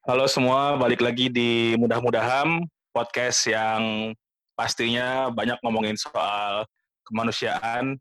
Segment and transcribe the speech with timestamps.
[0.00, 4.16] Halo semua, balik lagi di Mudah-Mudahan podcast yang
[4.56, 6.64] pastinya banyak ngomongin soal
[7.04, 8.00] kemanusiaan,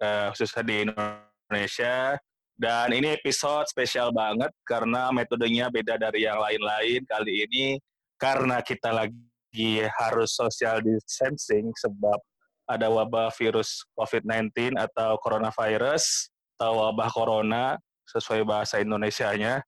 [0.00, 2.16] uh, khususnya di Indonesia.
[2.56, 7.76] Dan ini episode spesial banget karena metodenya beda dari yang lain-lain kali ini
[8.16, 12.16] karena kita lagi harus social distancing sebab
[12.64, 17.76] ada wabah virus COVID-19 atau coronavirus atau wabah corona
[18.08, 19.60] sesuai bahasa Indonesianya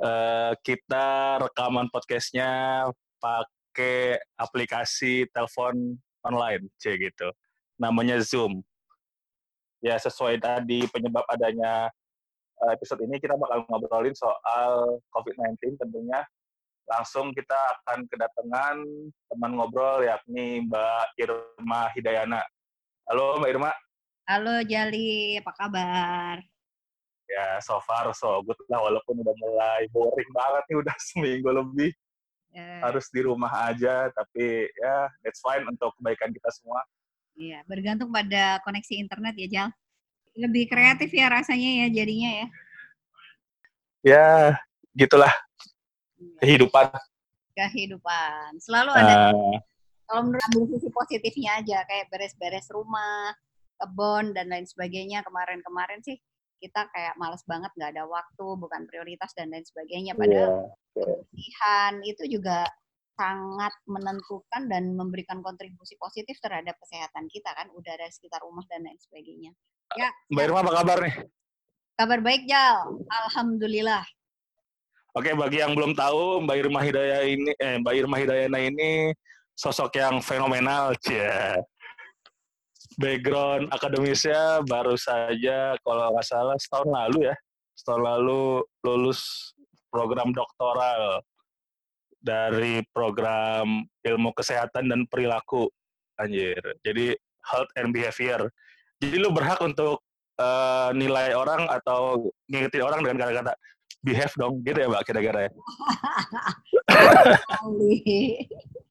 [0.00, 2.84] uh, kita rekaman podcastnya
[3.20, 7.28] pakai aplikasi telepon online, c gitu.
[7.76, 8.62] Namanya Zoom.
[9.82, 11.90] Ya sesuai tadi penyebab adanya
[12.62, 16.22] eh, episode ini kita bakal ngobrolin soal COVID-19 tentunya.
[16.86, 18.76] Langsung kita akan kedatangan
[19.26, 22.42] teman ngobrol yakni Mbak Irma Hidayana.
[23.10, 23.70] Halo Mbak Irma.
[24.30, 26.51] Halo Jali, apa kabar?
[27.32, 31.92] Ya so far so good lah walaupun udah mulai boring banget nih udah seminggu lebih.
[32.52, 32.84] Yeah.
[32.84, 36.84] harus di rumah aja tapi ya that's fine untuk kebaikan kita semua.
[37.32, 39.68] Iya yeah, bergantung pada koneksi internet ya Jal.
[40.36, 42.46] Lebih kreatif ya rasanya ya jadinya ya.
[44.04, 44.28] Ya
[44.92, 45.32] gitulah.
[46.20, 46.36] Iya.
[46.44, 46.86] kehidupan.
[47.56, 48.60] Kehidupan.
[48.60, 49.56] Selalu ada uh,
[50.04, 53.32] kalau menurut ambil sisi positifnya aja kayak beres-beres rumah
[53.80, 56.20] kebon dan lain sebagainya kemarin-kemarin sih
[56.62, 60.14] kita kayak males banget nggak ada waktu bukan prioritas dan lain sebagainya.
[60.14, 61.02] Padahal yeah.
[61.02, 62.70] kebersihan itu juga
[63.18, 68.96] sangat menentukan dan memberikan kontribusi positif terhadap kesehatan kita kan udara sekitar rumah dan lain
[69.02, 69.50] sebagainya.
[69.98, 71.14] Ya Mbak Irma apa kabar nih?
[71.98, 72.96] Kabar baik Jal.
[73.26, 74.06] Alhamdulillah.
[75.12, 79.12] Oke, bagi yang belum tahu, Mbak Irma Hidayah ini, eh, Mbak Irma Hidayana ini
[79.52, 81.60] sosok yang fenomenal, cia
[82.98, 87.36] background akademisnya baru saja kalau nggak salah setahun lalu ya.
[87.76, 89.52] Setahun lalu lulus
[89.88, 91.20] program doktoral
[92.22, 95.66] dari program ilmu kesehatan dan perilaku
[96.20, 96.60] anjir.
[96.86, 98.46] Jadi health and behavior.
[99.02, 99.98] Jadi lu berhak untuk
[100.38, 103.52] uh, nilai orang atau ngingetin orang dengan kata-kata
[104.02, 105.50] behave dong gitu ya mbak kira-kira ya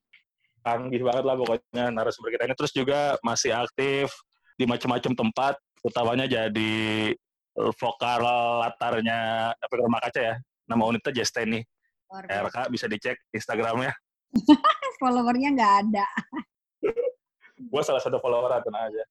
[0.62, 2.56] canggih banget lah pokoknya narasumber kita ini.
[2.58, 4.14] Terus juga masih aktif
[4.56, 6.74] di macam-macam tempat utamanya jadi
[7.58, 8.22] vokal
[8.62, 10.36] latarnya apa rumah kaca ya?
[10.70, 11.62] Nama unitnya Jesteni.
[12.12, 13.92] RK bisa dicek Instagramnya.
[15.02, 16.08] Followernya nggak ada.
[17.72, 19.04] Gue salah satu follower atau aja.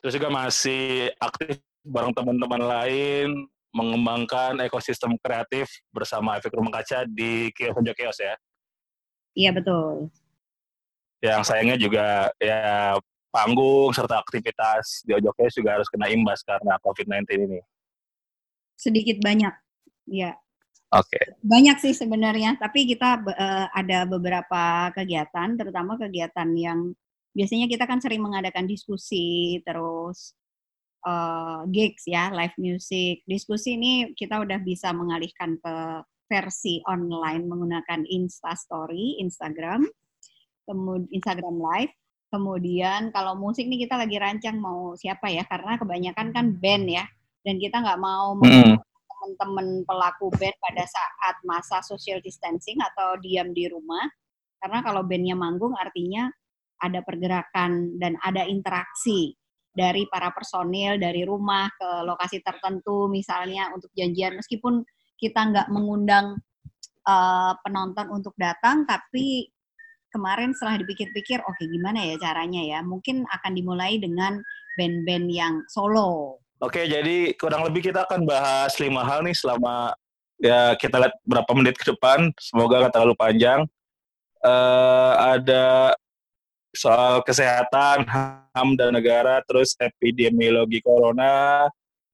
[0.00, 3.28] Terus juga masih aktif bareng teman-teman lain
[3.70, 8.34] mengembangkan ekosistem kreatif bersama efek rumah kaca di Kios Kios ya.
[9.36, 10.10] Iya betul
[11.22, 12.98] yang sayangnya juga ya
[13.32, 17.60] panggung serta aktivitas di Ojoknya juga harus kena imbas karena COVID-19 ini.
[18.76, 19.54] Sedikit banyak,
[20.10, 20.36] ya.
[20.92, 21.16] Oke.
[21.16, 21.24] Okay.
[21.40, 26.92] Banyak sih sebenarnya, tapi kita uh, ada beberapa kegiatan, terutama kegiatan yang
[27.32, 30.36] biasanya kita kan sering mengadakan diskusi, terus
[31.08, 33.24] uh, gigs ya, live music.
[33.24, 39.88] Diskusi ini kita udah bisa mengalihkan ke versi online menggunakan Insta Story, Instagram
[40.68, 41.92] kemudian Instagram Live.
[42.32, 47.04] Kemudian kalau musik nih kita lagi rancang mau siapa ya, karena kebanyakan kan band ya,
[47.44, 48.80] dan kita nggak mau mm.
[48.80, 54.08] teman-teman pelaku band pada saat masa social distancing atau diam di rumah,
[54.64, 56.32] karena kalau bandnya manggung artinya
[56.82, 59.36] ada pergerakan dan ada interaksi
[59.72, 64.84] dari para personil dari rumah ke lokasi tertentu misalnya untuk janjian meskipun
[65.16, 66.36] kita nggak mengundang
[67.08, 69.48] uh, penonton untuk datang tapi
[70.12, 72.78] kemarin setelah dipikir-pikir, oke okay, gimana ya caranya ya?
[72.84, 74.38] Mungkin akan dimulai dengan
[74.76, 76.38] band-band yang solo.
[76.62, 79.96] Oke, jadi kurang lebih kita akan bahas lima hal nih selama
[80.38, 82.30] ya kita lihat berapa menit ke depan.
[82.38, 83.66] Semoga nggak terlalu panjang.
[84.42, 85.94] Uh, ada
[86.70, 91.66] soal kesehatan, HAM dan negara, terus epidemiologi corona,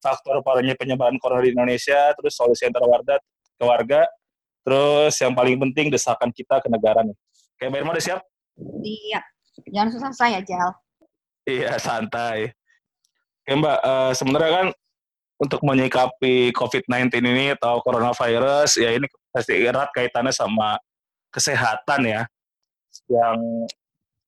[0.02, 3.18] faktor parahnya penyebaran corona di Indonesia, terus solusi antara warga
[3.58, 4.02] ke
[4.62, 7.16] terus yang paling penting desakan kita ke negara nih.
[7.58, 8.20] Kayak Mbak Irma udah siap?
[8.58, 9.24] Siap.
[9.74, 10.70] Jangan susah saya, Jal.
[11.42, 12.54] Iya, santai.
[13.42, 14.66] Oke Mbak, uh, sebenarnya kan
[15.38, 20.78] untuk menyikapi COVID-19 ini atau coronavirus, ya ini pasti erat kaitannya sama
[21.30, 22.22] kesehatan ya,
[23.08, 23.38] yang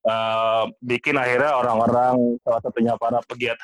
[0.06, 3.58] uh, bikin akhirnya orang-orang, salah satunya para pegiat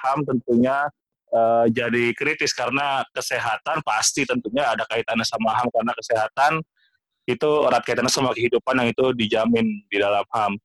[0.00, 0.88] HAM tentunya
[1.34, 6.52] uh, jadi kritis karena kesehatan pasti tentunya ada kaitannya sama HAM karena kesehatan
[7.28, 10.56] itu erat kaitannya sama kehidupan yang itu dijamin di dalam HAM.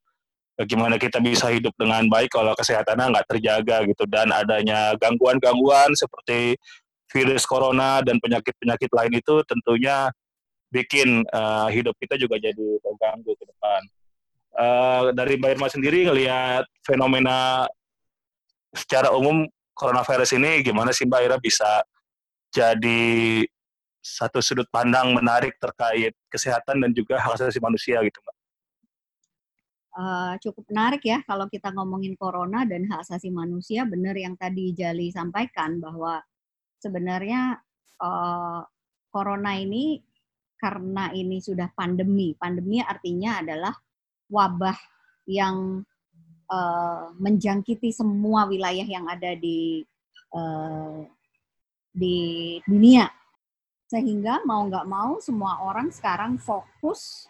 [0.55, 6.55] Bagaimana kita bisa hidup dengan baik kalau kesehatannya nggak terjaga gitu dan adanya gangguan-gangguan seperti
[7.11, 10.07] virus corona dan penyakit-penyakit lain itu tentunya
[10.71, 13.81] bikin uh, hidup kita juga jadi terganggu ke depan.
[14.55, 17.67] Uh, dari Mbak Irma sendiri ngelihat fenomena
[18.71, 19.43] secara umum
[19.75, 21.83] coronavirus ini gimana sih Mbak Ira bisa
[22.51, 23.43] jadi
[24.05, 28.35] satu sudut pandang menarik terkait kesehatan dan juga hak asasi manusia gitu Mbak?
[29.95, 34.75] Uh, cukup menarik ya kalau kita ngomongin corona dan hak asasi manusia benar yang tadi
[34.75, 36.19] Jali sampaikan bahwa
[36.83, 37.57] sebenarnya
[38.03, 38.61] uh,
[39.09, 40.03] corona ini
[40.59, 42.37] karena ini sudah pandemi.
[42.37, 43.73] Pandemi artinya adalah
[44.29, 44.77] wabah
[45.25, 45.81] yang
[46.51, 49.81] uh, menjangkiti semua wilayah yang ada di
[50.35, 51.01] uh,
[51.95, 53.07] di dunia.
[53.85, 57.29] Sehingga mau nggak mau semua orang sekarang fokus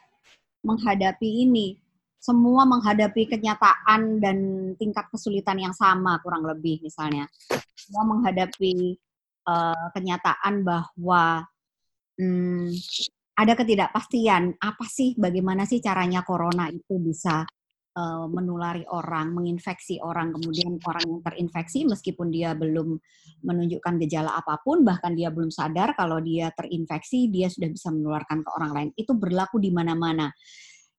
[0.63, 1.77] menghadapi ini.
[2.17, 4.37] Semua menghadapi kenyataan dan
[4.81, 7.29] tingkat kesulitan yang sama kurang lebih misalnya.
[7.77, 8.97] Semua menghadapi
[9.45, 11.45] uh, kenyataan bahwa
[12.17, 12.73] hmm,
[13.35, 17.43] ada ketidakpastian apa sih bagaimana sih caranya corona itu bisa
[17.95, 22.99] uh, menulari orang, menginfeksi orang, kemudian orang yang terinfeksi meskipun dia belum
[23.41, 28.43] menunjukkan gejala apa pun, bahkan dia belum sadar kalau dia terinfeksi, dia sudah bisa menularkan
[28.43, 28.89] ke orang lain.
[28.99, 30.29] Itu berlaku di mana-mana.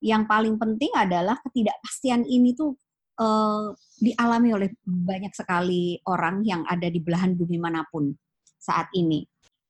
[0.01, 2.77] Yang paling penting adalah ketidakpastian ini tuh
[3.21, 8.13] uh, dialami oleh banyak sekali orang yang ada di belahan bumi mana pun
[8.57, 9.25] saat ini.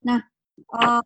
[0.06, 0.18] Nah,
[0.74, 1.02] uh,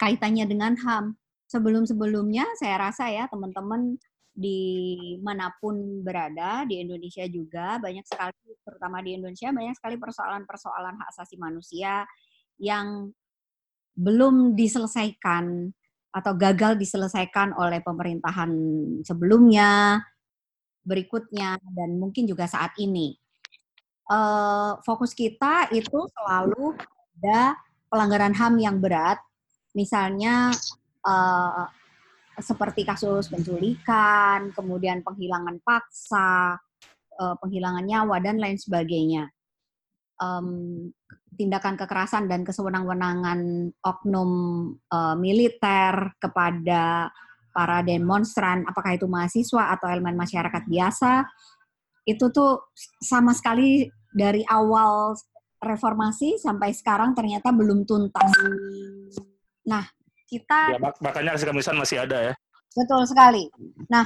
[0.00, 1.16] kaitannya dengan HAM.
[1.44, 3.94] Sebelum-sebelumnya saya rasa ya teman-teman
[4.34, 8.34] di mana pun berada di Indonesia juga banyak sekali
[8.66, 12.02] terutama di Indonesia banyak sekali persoalan-persoalan hak asasi manusia
[12.58, 13.14] yang
[13.94, 15.70] belum diselesaikan
[16.14, 18.50] atau gagal diselesaikan oleh pemerintahan
[19.02, 19.98] sebelumnya,
[20.86, 23.18] berikutnya dan mungkin juga saat ini.
[24.04, 26.76] Uh, fokus kita itu selalu
[27.18, 27.56] ada
[27.88, 29.16] pelanggaran HAM yang berat
[29.72, 30.52] misalnya
[31.08, 31.64] uh,
[32.38, 36.58] seperti kasus penculikan, kemudian penghilangan paksa,
[37.18, 39.30] uh, penghilangan nyawa dan lain sebagainya.
[41.34, 44.30] Tindakan kekerasan dan kesewenang-wenangan oknum
[44.86, 47.10] uh, militer kepada
[47.50, 51.26] para demonstran, apakah itu mahasiswa atau elemen masyarakat biasa,
[52.06, 52.70] itu tuh
[53.02, 55.18] sama sekali dari awal
[55.58, 58.30] reformasi sampai sekarang ternyata belum tuntas.
[59.66, 59.84] Nah,
[60.34, 62.34] kita ya, mak makanya hasil kemisan masih ada ya.
[62.74, 63.46] Betul sekali.
[63.86, 64.02] Nah,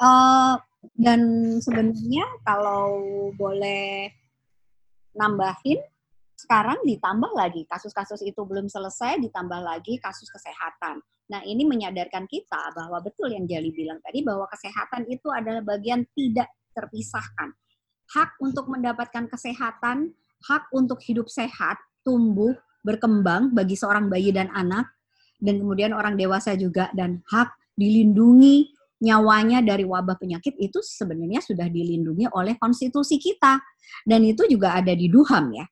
[0.00, 0.56] uh,
[0.96, 1.20] dan
[1.60, 2.88] sebenarnya kalau
[3.36, 4.08] boleh
[5.12, 5.76] nambahin
[6.38, 11.02] sekarang ditambah lagi kasus-kasus itu belum selesai ditambah lagi kasus kesehatan.
[11.28, 16.06] Nah, ini menyadarkan kita bahwa betul yang Jali bilang tadi bahwa kesehatan itu adalah bagian
[16.16, 17.52] tidak terpisahkan.
[18.08, 20.16] Hak untuk mendapatkan kesehatan,
[20.48, 24.88] hak untuk hidup sehat, tumbuh, berkembang bagi seorang bayi dan anak,
[25.38, 31.70] dan kemudian orang dewasa juga, dan hak dilindungi nyawanya dari wabah penyakit itu sebenarnya sudah
[31.70, 33.62] dilindungi oleh konstitusi kita.
[34.02, 35.66] Dan itu juga ada di Duham ya.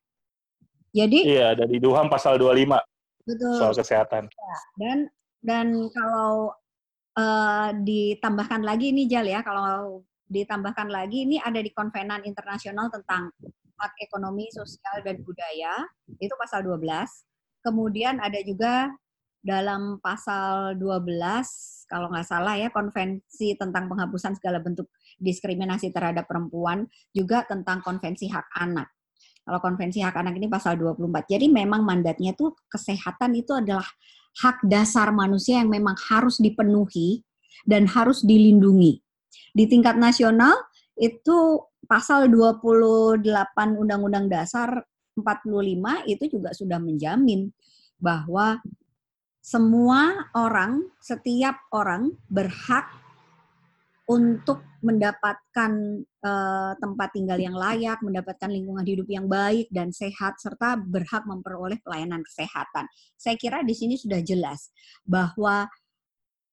[0.95, 2.79] Jadi Iya, ada di Duham pasal 25.
[3.27, 3.55] Betul.
[3.59, 4.23] Soal kesehatan.
[4.31, 4.97] Ya, dan
[5.43, 6.55] dan kalau
[7.19, 13.31] uh, ditambahkan lagi ini Jal ya, kalau ditambahkan lagi ini ada di Konvenan Internasional tentang
[13.77, 15.85] hak ekonomi, sosial, dan budaya,
[16.17, 16.81] itu pasal 12.
[17.61, 18.89] Kemudian ada juga
[19.47, 24.91] dalam pasal 12, kalau nggak salah ya, konvensi tentang penghapusan segala bentuk
[25.23, 26.83] diskriminasi terhadap perempuan,
[27.15, 28.91] juga tentang konvensi hak anak.
[29.47, 31.31] Kalau konvensi hak anak ini pasal 24.
[31.31, 33.87] Jadi memang mandatnya itu kesehatan itu adalah
[34.43, 37.23] hak dasar manusia yang memang harus dipenuhi
[37.63, 38.99] dan harus dilindungi.
[39.55, 40.53] Di tingkat nasional
[40.99, 43.23] itu pasal 28
[43.55, 44.83] Undang-Undang Dasar
[45.15, 47.49] 45 itu juga sudah menjamin
[47.97, 48.61] bahwa
[49.47, 52.83] semua orang, setiap orang berhak
[54.03, 60.75] untuk mendapatkan uh, tempat tinggal yang layak, mendapatkan lingkungan hidup yang baik dan sehat, serta
[60.75, 62.91] berhak memperoleh pelayanan kesehatan.
[63.15, 64.67] Saya kira di sini sudah jelas
[65.07, 65.63] bahwa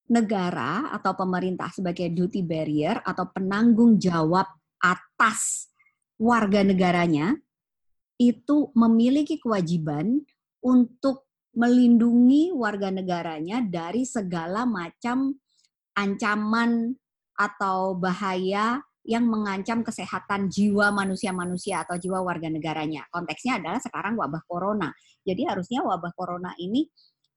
[0.07, 4.47] negara atau pemerintah sebagai duty barrier atau penanggung jawab
[4.79, 5.67] atas
[6.15, 7.35] warga negaranya
[8.23, 10.23] itu memiliki kewajiban
[10.63, 11.24] untuk
[11.55, 15.35] melindungi warga negaranya dari segala macam
[15.95, 16.95] ancaman
[17.35, 23.05] atau bahaya yang mengancam kesehatan jiwa manusia-manusia atau jiwa warga negaranya.
[23.13, 24.89] Konteksnya adalah sekarang wabah corona.
[25.21, 26.89] Jadi harusnya wabah corona ini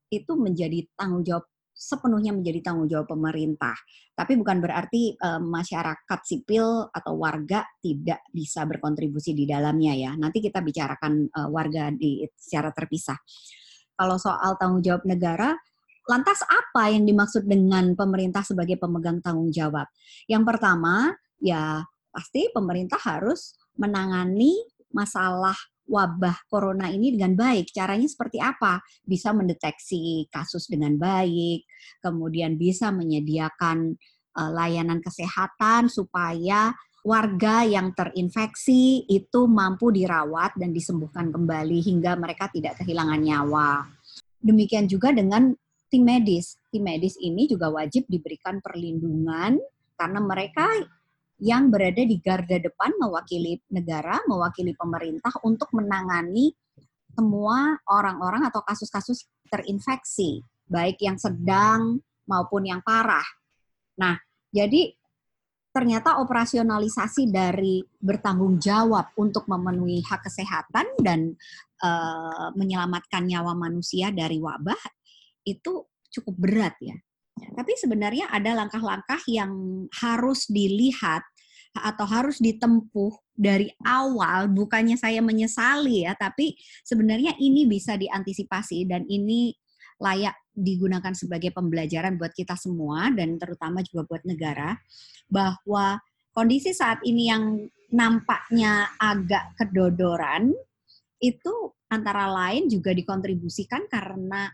[0.08, 1.44] itu menjadi tanggung jawab
[1.78, 3.78] sepenuhnya menjadi tanggung jawab pemerintah.
[4.18, 10.12] Tapi bukan berarti uh, masyarakat sipil atau warga tidak bisa berkontribusi di dalamnya ya.
[10.18, 13.20] Nanti kita bicarakan uh, warga di secara terpisah.
[13.98, 15.58] Kalau soal tanggung jawab negara,
[16.06, 19.90] lantas apa yang dimaksud dengan pemerintah sebagai pemegang tanggung jawab?
[20.30, 21.82] Yang pertama, ya
[22.14, 24.54] pasti pemerintah harus menangani
[24.94, 27.72] masalah wabah corona ini dengan baik.
[27.72, 28.84] Caranya seperti apa?
[29.02, 31.64] Bisa mendeteksi kasus dengan baik,
[32.04, 33.96] kemudian bisa menyediakan
[34.36, 36.76] uh, layanan kesehatan supaya
[37.08, 43.88] warga yang terinfeksi itu mampu dirawat dan disembuhkan kembali hingga mereka tidak kehilangan nyawa.
[44.44, 45.56] Demikian juga dengan
[45.88, 46.60] tim medis.
[46.68, 49.56] Tim medis ini juga wajib diberikan perlindungan
[49.96, 50.68] karena mereka
[51.40, 56.52] yang berada di garda depan mewakili negara, mewakili pemerintah untuk menangani
[57.16, 63.26] semua orang-orang atau kasus-kasus terinfeksi, baik yang sedang maupun yang parah.
[63.96, 64.20] Nah,
[64.52, 64.92] jadi
[65.78, 71.38] ternyata operasionalisasi dari bertanggung jawab untuk memenuhi hak kesehatan dan
[71.78, 71.90] e,
[72.58, 74.82] menyelamatkan nyawa manusia dari wabah
[75.46, 76.98] itu cukup berat ya.
[77.38, 81.22] Tapi sebenarnya ada langkah-langkah yang harus dilihat
[81.78, 89.06] atau harus ditempuh dari awal bukannya saya menyesali ya tapi sebenarnya ini bisa diantisipasi dan
[89.06, 89.54] ini
[89.98, 94.78] layak digunakan sebagai pembelajaran buat kita semua dan terutama juga buat negara
[95.30, 96.02] bahwa
[96.34, 100.54] kondisi saat ini yang nampaknya agak kedodoran
[101.18, 104.52] itu antara lain juga dikontribusikan karena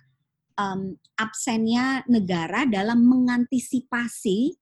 [0.56, 4.54] um, absennya negara dalam mengantisipasi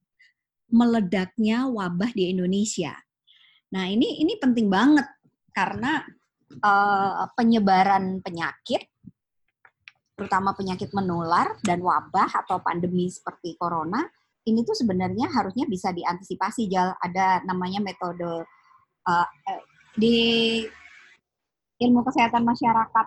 [0.72, 2.96] meledaknya wabah di Indonesia.
[3.76, 5.08] Nah ini ini penting banget
[5.52, 6.00] karena
[6.64, 8.88] uh, penyebaran penyakit,
[10.22, 14.06] terutama penyakit menular dan wabah atau pandemi seperti corona,
[14.46, 16.70] ini tuh sebenarnya harusnya bisa diantisipasi.
[17.02, 18.46] Ada namanya metode
[19.10, 19.28] uh,
[19.98, 20.62] di
[21.82, 23.06] ilmu kesehatan masyarakat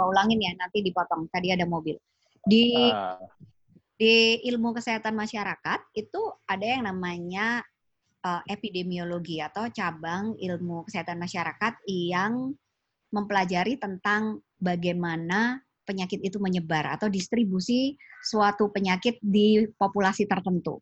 [0.00, 1.28] Gua ulangin ya, nanti dipotong.
[1.28, 1.92] Tadi ada mobil.
[2.40, 3.20] Di uh.
[4.00, 7.60] di ilmu kesehatan masyarakat itu ada yang namanya
[8.24, 12.56] uh, epidemiologi atau cabang ilmu kesehatan masyarakat yang
[13.12, 20.78] mempelajari tentang bagaimana penyakit itu menyebar atau distribusi suatu penyakit di populasi tertentu.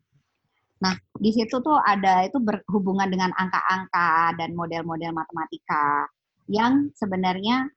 [0.79, 6.05] Nah, di situ tuh ada itu berhubungan dengan angka-angka dan model-model matematika
[6.45, 7.67] yang sebenarnya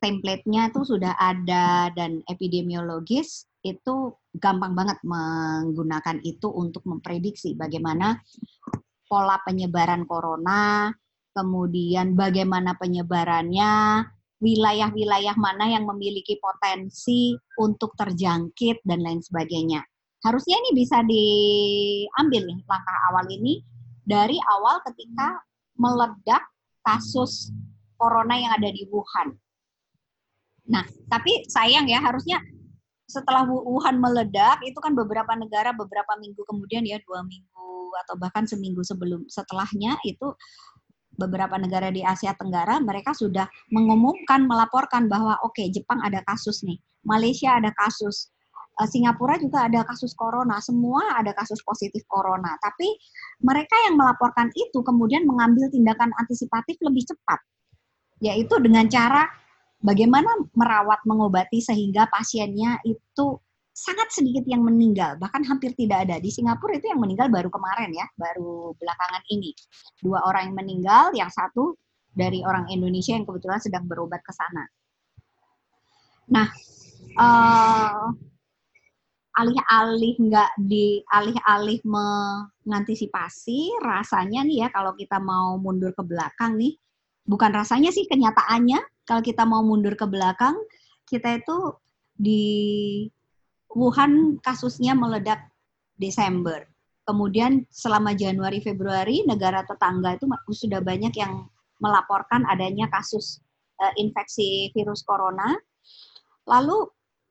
[0.00, 8.18] template-nya itu sudah ada dan epidemiologis itu gampang banget menggunakan itu untuk memprediksi bagaimana
[9.10, 10.92] pola penyebaran corona,
[11.34, 14.04] kemudian bagaimana penyebarannya,
[14.38, 19.82] wilayah-wilayah mana yang memiliki potensi untuk terjangkit dan lain sebagainya.
[20.22, 23.62] Harusnya ini bisa diambil nih langkah awal ini
[24.02, 25.42] dari awal ketika
[25.78, 26.42] meledak
[26.82, 27.54] kasus
[27.98, 29.34] corona yang ada di Wuhan
[30.68, 32.38] Nah, tapi sayang ya harusnya
[33.08, 38.44] setelah Wuhan meledak itu kan beberapa negara beberapa minggu kemudian ya dua minggu atau bahkan
[38.44, 40.28] seminggu sebelum setelahnya itu
[41.18, 46.62] beberapa negara di Asia Tenggara mereka sudah mengumumkan melaporkan bahwa oke okay, Jepang ada kasus
[46.62, 48.30] nih Malaysia ada kasus
[48.78, 52.54] eh, Singapura juga ada kasus corona semua ada kasus positif corona.
[52.62, 52.86] Tapi
[53.42, 57.42] mereka yang melaporkan itu kemudian mengambil tindakan antisipatif lebih cepat
[58.18, 59.30] yaitu dengan cara
[59.82, 63.38] bagaimana merawat mengobati sehingga pasiennya itu
[63.78, 66.18] sangat sedikit yang meninggal, bahkan hampir tidak ada.
[66.18, 69.54] Di Singapura itu yang meninggal baru kemarin ya, baru belakangan ini.
[70.02, 71.78] Dua orang yang meninggal, yang satu
[72.10, 74.66] dari orang Indonesia yang kebetulan sedang berobat ke sana.
[76.34, 76.50] Nah,
[77.22, 78.10] uh,
[79.38, 86.74] alih-alih nggak di alih-alih mengantisipasi, rasanya nih ya kalau kita mau mundur ke belakang nih,
[87.30, 90.58] bukan rasanya sih kenyataannya kalau kita mau mundur ke belakang
[91.06, 91.78] kita itu
[92.18, 92.44] di
[93.72, 95.52] Wuhan kasusnya meledak
[95.98, 96.64] Desember.
[97.04, 101.48] Kemudian selama Januari Februari negara tetangga itu sudah banyak yang
[101.80, 103.40] melaporkan adanya kasus
[103.80, 105.56] uh, infeksi virus corona.
[106.44, 106.88] Lalu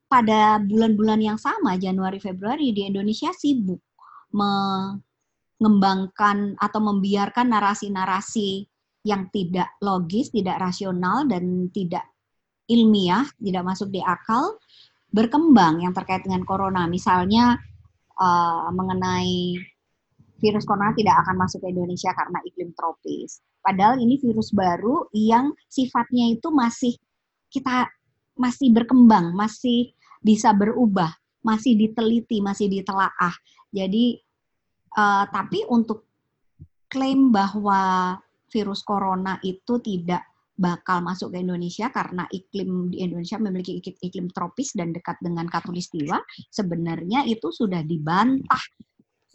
[0.08, 3.84] pada bulan-bulan yang sama Januari Februari di Indonesia sibuk
[4.32, 8.66] mengembangkan atau membiarkan narasi-narasi
[9.08, 12.04] yang tidak logis, tidak rasional, dan tidak
[12.68, 14.60] ilmiah, tidak masuk di akal,
[15.18, 16.86] berkembang yang terkait dengan corona.
[16.86, 17.58] Misalnya
[18.22, 19.58] uh, mengenai
[20.38, 23.42] virus corona tidak akan masuk ke Indonesia karena iklim tropis.
[23.58, 26.94] Padahal ini virus baru yang sifatnya itu masih
[27.50, 27.90] kita
[28.38, 31.10] masih berkembang, masih bisa berubah,
[31.42, 33.34] masih diteliti, masih ditelaah.
[33.74, 34.22] Jadi,
[34.94, 36.06] uh, tapi untuk
[36.86, 38.16] klaim bahwa
[38.48, 40.24] virus corona itu tidak
[40.58, 46.18] bakal masuk ke Indonesia karena iklim di Indonesia memiliki iklim tropis dan dekat dengan katulistiwa,
[46.50, 48.62] sebenarnya itu sudah dibantah.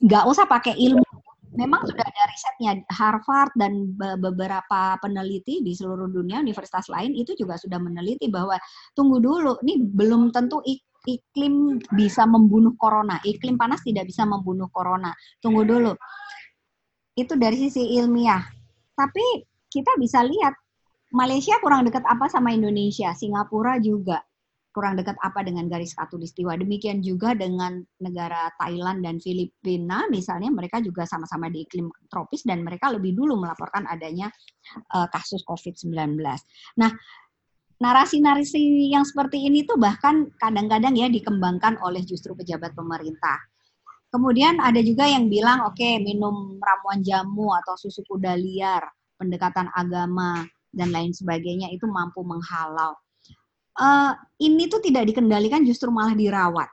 [0.03, 1.07] Nggak usah pakai ilmu.
[1.53, 7.61] Memang sudah ada risetnya Harvard dan beberapa peneliti di seluruh dunia, universitas lain itu juga
[7.61, 8.57] sudah meneliti bahwa
[8.97, 13.21] tunggu dulu, ini belum tentu iklim bisa membunuh corona.
[13.21, 15.13] Iklim panas tidak bisa membunuh corona.
[15.45, 15.93] Tunggu dulu.
[17.13, 18.41] Itu dari sisi ilmiah.
[18.97, 20.57] Tapi kita bisa lihat
[21.13, 24.25] Malaysia kurang dekat apa sama Indonesia, Singapura juga
[24.73, 26.57] kurang dekat apa dengan garis katulistiwa.
[26.57, 32.65] Demikian juga dengan negara Thailand dan Filipina, misalnya mereka juga sama-sama di iklim tropis dan
[32.65, 34.33] mereka lebih dulu melaporkan adanya
[34.97, 36.17] uh, kasus COVID-19.
[36.81, 36.91] Nah,
[37.85, 43.37] narasi-narasi yang seperti ini tuh bahkan kadang-kadang ya dikembangkan oleh justru pejabat pemerintah.
[44.09, 48.85] Kemudian ada juga yang bilang, oke okay, minum ramuan jamu atau susu kuda liar,
[49.17, 52.97] pendekatan agama, dan lain sebagainya itu mampu menghalau.
[53.73, 56.69] Uh, ini tuh tidak dikendalikan justru malah dirawat.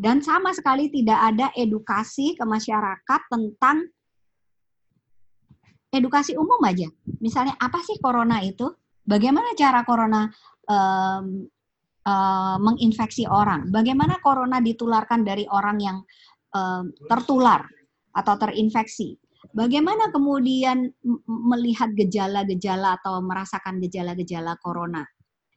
[0.00, 3.84] Dan sama sekali tidak ada edukasi ke masyarakat tentang
[5.92, 6.88] edukasi umum aja.
[7.20, 8.72] Misalnya apa sih corona itu?
[9.04, 10.24] Bagaimana cara corona
[10.64, 11.44] um,
[12.08, 13.68] uh, menginfeksi orang?
[13.68, 15.98] Bagaimana corona ditularkan dari orang yang
[16.56, 17.68] um, tertular
[18.16, 19.20] atau terinfeksi?
[19.50, 20.92] Bagaimana kemudian
[21.26, 25.00] melihat gejala-gejala atau merasakan gejala-gejala corona?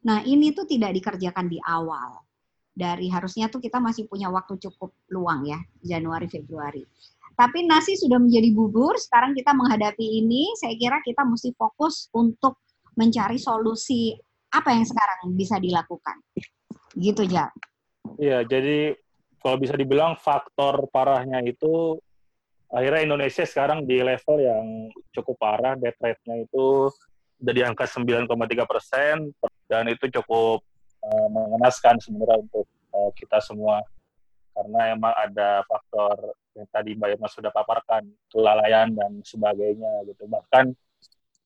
[0.08, 2.24] Nah, ini tuh tidak dikerjakan di awal.
[2.74, 6.82] Dari harusnya tuh kita masih punya waktu cukup luang ya, Januari Februari.
[7.34, 12.62] Tapi nasi sudah menjadi bubur, sekarang kita menghadapi ini, saya kira kita mesti fokus untuk
[12.94, 14.14] mencari solusi
[14.54, 16.18] apa yang sekarang bisa dilakukan.
[16.94, 17.50] Gitu, ya.
[18.22, 18.94] Iya, jadi
[19.42, 21.98] kalau bisa dibilang faktor parahnya itu
[22.74, 24.66] akhirnya Indonesia sekarang di level yang
[25.14, 26.90] cukup parah, death rate-nya itu
[27.38, 28.26] udah di angka 9,3
[28.66, 29.30] persen,
[29.70, 30.66] dan itu cukup
[31.06, 33.86] uh, mengenaskan sebenarnya untuk uh, kita semua.
[34.54, 40.30] Karena emang ada faktor yang tadi Mbak Irma sudah paparkan, kelalaian dan sebagainya gitu.
[40.30, 40.74] Bahkan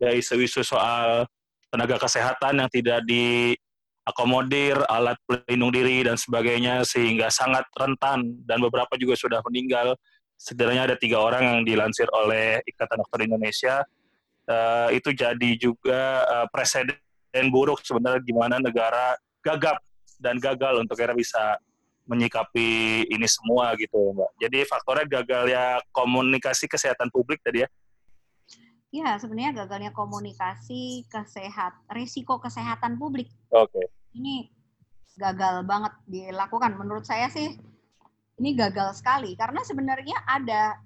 [0.03, 1.23] ya isu-isu soal
[1.71, 8.95] tenaga kesehatan yang tidak diakomodir, alat pelindung diri dan sebagainya, sehingga sangat rentan dan beberapa
[8.99, 9.95] juga sudah meninggal
[10.37, 13.83] setidaknya ada tiga orang yang dilansir oleh Ikatan Dokter Indonesia.
[14.47, 16.95] Uh, itu jadi juga uh, presiden
[17.51, 19.83] buruk sebenarnya di mana negara gagap
[20.23, 21.59] dan gagal untuk kira bisa
[22.07, 24.31] menyikapi ini semua gitu, Mbak.
[24.39, 27.69] Jadi faktornya gagalnya komunikasi kesehatan publik tadi ya.
[28.87, 33.27] Ya, sebenarnya gagalnya komunikasi kesehat risiko kesehatan publik.
[33.51, 33.75] Oke.
[33.75, 33.85] Okay.
[34.15, 34.47] Ini
[35.19, 37.59] gagal banget dilakukan menurut saya sih
[38.37, 40.77] ini gagal sekali karena sebenarnya ada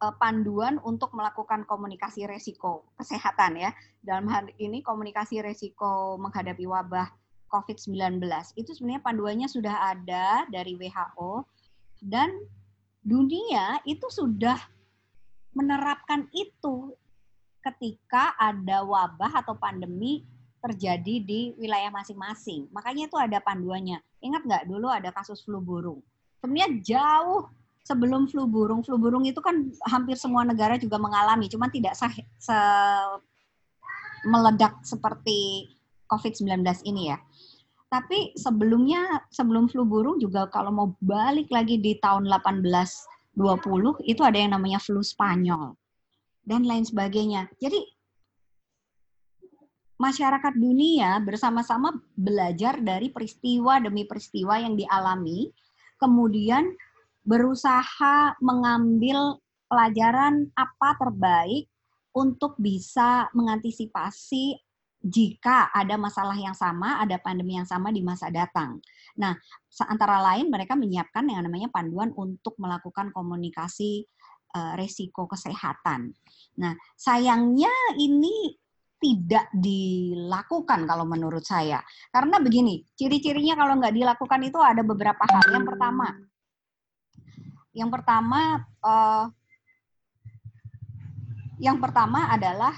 [0.00, 3.70] uh, panduan untuk melakukan komunikasi resiko kesehatan ya.
[4.00, 7.08] Dalam hal ini komunikasi resiko menghadapi wabah
[7.48, 8.20] COVID-19
[8.56, 11.44] itu sebenarnya panduannya sudah ada dari WHO
[12.04, 12.28] dan
[13.00, 14.56] dunia itu sudah
[15.56, 16.92] menerapkan itu
[17.64, 20.24] ketika ada wabah atau pandemi
[20.58, 22.66] terjadi di wilayah masing-masing.
[22.70, 23.98] Makanya itu ada panduannya.
[24.22, 26.02] Ingat nggak dulu ada kasus flu burung?
[26.38, 27.50] Sebenarnya jauh
[27.88, 28.84] sebelum flu burung.
[28.84, 32.04] Flu burung itu kan hampir semua negara juga mengalami, cuma tidak se,
[32.36, 32.58] se
[34.28, 35.70] meledak seperti
[36.12, 37.18] COVID-19 ini ya.
[37.88, 44.36] Tapi sebelumnya, sebelum flu burung juga kalau mau balik lagi di tahun 1820, itu ada
[44.36, 45.72] yang namanya flu Spanyol.
[46.44, 47.48] Dan lain sebagainya.
[47.60, 47.80] Jadi
[50.00, 55.48] masyarakat dunia bersama-sama belajar dari peristiwa demi peristiwa yang dialami
[55.98, 56.72] kemudian
[57.26, 59.36] berusaha mengambil
[59.68, 61.68] pelajaran apa terbaik
[62.16, 64.56] untuk bisa mengantisipasi
[64.98, 68.82] jika ada masalah yang sama, ada pandemi yang sama di masa datang.
[69.14, 69.30] Nah,
[69.86, 74.02] antara lain mereka menyiapkan yang namanya panduan untuk melakukan komunikasi
[74.58, 76.10] uh, resiko kesehatan.
[76.58, 78.58] Nah, sayangnya ini
[78.98, 81.78] tidak dilakukan kalau menurut saya.
[82.10, 85.54] Karena begini, ciri-cirinya kalau nggak dilakukan itu ada beberapa hal.
[85.54, 86.06] Yang pertama,
[87.70, 88.40] yang pertama,
[88.82, 89.24] uh,
[91.62, 92.74] yang pertama adalah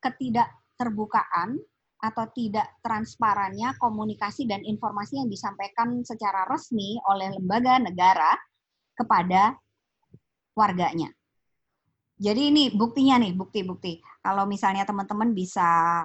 [0.00, 1.60] ketidakterbukaan
[1.96, 8.32] atau tidak transparannya komunikasi dan informasi yang disampaikan secara resmi oleh lembaga negara
[8.96, 9.56] kepada
[10.56, 11.12] warganya.
[12.16, 14.00] Jadi ini buktinya nih, bukti-bukti.
[14.24, 16.00] Kalau misalnya teman-teman bisa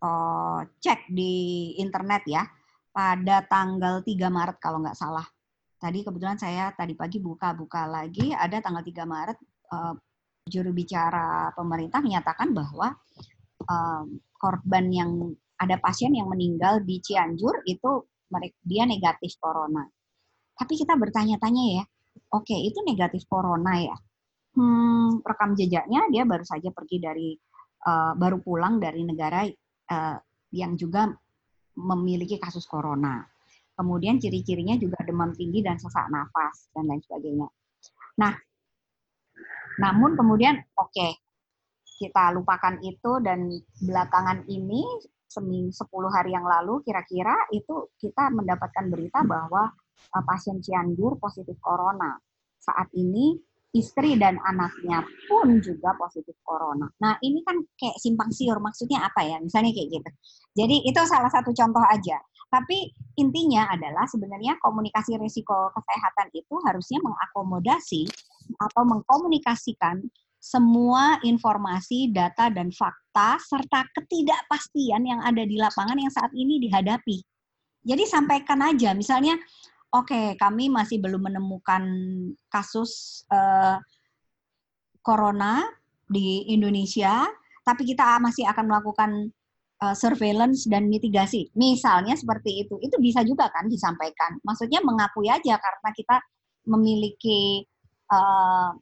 [0.00, 2.48] uh, cek di internet ya,
[2.90, 5.24] pada tanggal 3 Maret kalau nggak salah.
[5.80, 9.38] Tadi kebetulan saya tadi pagi buka-buka lagi, ada tanggal 3 Maret
[9.72, 9.94] uh,
[10.48, 12.96] juru bicara pemerintah menyatakan bahwa
[13.68, 15.10] um, korban yang
[15.60, 18.08] ada pasien yang meninggal di Cianjur itu
[18.64, 19.84] dia negatif corona.
[20.56, 21.84] Tapi kita bertanya-tanya ya,
[22.32, 23.96] oke okay, itu negatif corona ya.
[24.60, 27.32] Hmm, rekam jejaknya dia baru saja pergi dari
[27.88, 30.18] uh, baru pulang dari negara uh,
[30.52, 31.08] yang juga
[31.80, 33.24] memiliki kasus corona.
[33.72, 37.48] Kemudian ciri-cirinya juga demam tinggi dan sesak nafas dan lain sebagainya.
[38.20, 38.36] Nah,
[39.80, 41.16] namun kemudian oke, okay,
[41.96, 43.48] kita lupakan itu dan
[43.80, 44.84] belakangan ini
[45.24, 49.72] seminggu 10 hari yang lalu kira-kira itu kita mendapatkan berita bahwa
[50.12, 52.20] uh, pasien Cianjur positif corona.
[52.60, 56.90] Saat ini istri dan anaknya pun juga positif corona.
[56.98, 59.38] Nah, ini kan kayak simpang siur, maksudnya apa ya?
[59.38, 60.10] Misalnya kayak gitu.
[60.58, 62.18] Jadi itu salah satu contoh aja.
[62.50, 68.10] Tapi intinya adalah sebenarnya komunikasi risiko kesehatan itu harusnya mengakomodasi
[68.58, 70.02] atau mengkomunikasikan
[70.40, 77.22] semua informasi, data, dan fakta, serta ketidakpastian yang ada di lapangan yang saat ini dihadapi.
[77.80, 79.36] Jadi sampaikan aja, misalnya
[79.90, 81.82] oke, okay, kami masih belum menemukan
[82.46, 83.78] kasus uh,
[85.02, 85.66] corona
[86.06, 87.26] di Indonesia,
[87.66, 89.10] tapi kita masih akan melakukan
[89.82, 91.50] uh, surveillance dan mitigasi.
[91.58, 94.38] Misalnya seperti itu, itu bisa juga kan disampaikan.
[94.46, 96.16] Maksudnya mengakui aja karena kita
[96.70, 97.66] memiliki
[98.10, 98.74] uh,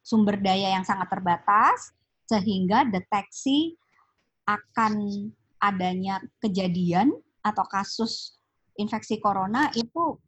[0.00, 1.92] sumber daya yang sangat terbatas,
[2.26, 3.76] sehingga deteksi
[4.46, 5.26] akan
[5.58, 7.10] adanya kejadian
[7.42, 8.38] atau kasus
[8.78, 10.18] infeksi corona itu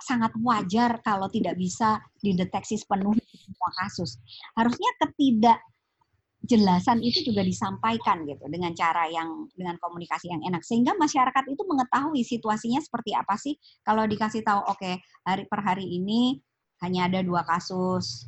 [0.00, 4.18] sangat wajar kalau tidak bisa dideteksi sepenuhnya semua kasus.
[4.58, 10.66] Harusnya ketidakjelasan itu juga disampaikan gitu dengan cara yang dengan komunikasi yang enak.
[10.66, 13.54] Sehingga masyarakat itu mengetahui situasinya seperti apa sih.
[13.86, 16.42] Kalau dikasih tahu oke okay, hari per hari ini
[16.82, 18.26] hanya ada dua kasus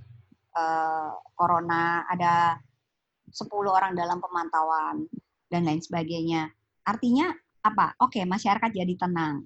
[0.56, 2.56] uh, corona ada
[3.26, 5.04] 10 orang dalam pemantauan
[5.50, 6.48] dan lain sebagainya.
[6.86, 7.34] Artinya
[7.66, 7.98] apa?
[7.98, 9.44] Oke okay, masyarakat jadi tenang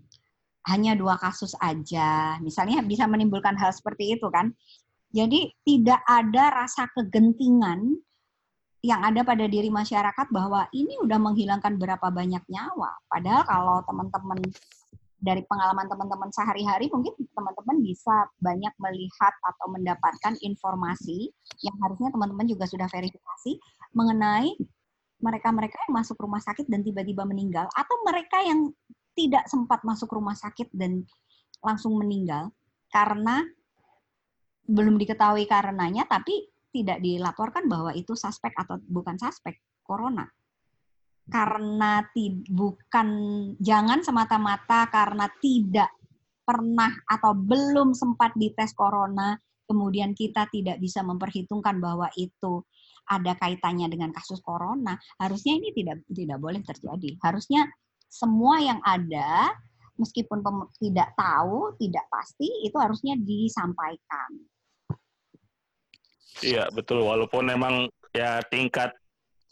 [0.69, 4.53] hanya dua kasus aja, misalnya bisa menimbulkan hal seperti itu kan.
[5.11, 7.99] Jadi tidak ada rasa kegentingan
[8.81, 12.97] yang ada pada diri masyarakat bahwa ini udah menghilangkan berapa banyak nyawa.
[13.11, 14.41] Padahal kalau teman-teman
[15.21, 21.29] dari pengalaman teman-teman sehari-hari mungkin teman-teman bisa banyak melihat atau mendapatkan informasi
[21.61, 23.61] yang harusnya teman-teman juga sudah verifikasi
[23.93, 24.57] mengenai
[25.21, 28.73] mereka-mereka yang masuk rumah sakit dan tiba-tiba meninggal atau mereka yang
[29.15, 31.05] tidak sempat masuk rumah sakit dan
[31.61, 32.51] langsung meninggal
[32.91, 33.45] karena
[34.71, 40.27] belum diketahui karenanya tapi tidak dilaporkan bahwa itu suspek atau bukan suspek corona.
[41.31, 42.03] Karena
[42.51, 43.09] bukan
[43.59, 45.91] jangan semata-mata karena tidak
[46.43, 49.39] pernah atau belum sempat dites corona
[49.71, 52.67] kemudian kita tidak bisa memperhitungkan bahwa itu
[53.07, 57.15] ada kaitannya dengan kasus corona, harusnya ini tidak tidak boleh terjadi.
[57.23, 57.71] Harusnya
[58.11, 59.55] semua yang ada
[59.95, 60.43] meskipun
[60.83, 64.31] tidak tahu, tidak pasti itu harusnya disampaikan.
[66.41, 67.05] Iya, betul.
[67.05, 68.97] Walaupun memang ya tingkat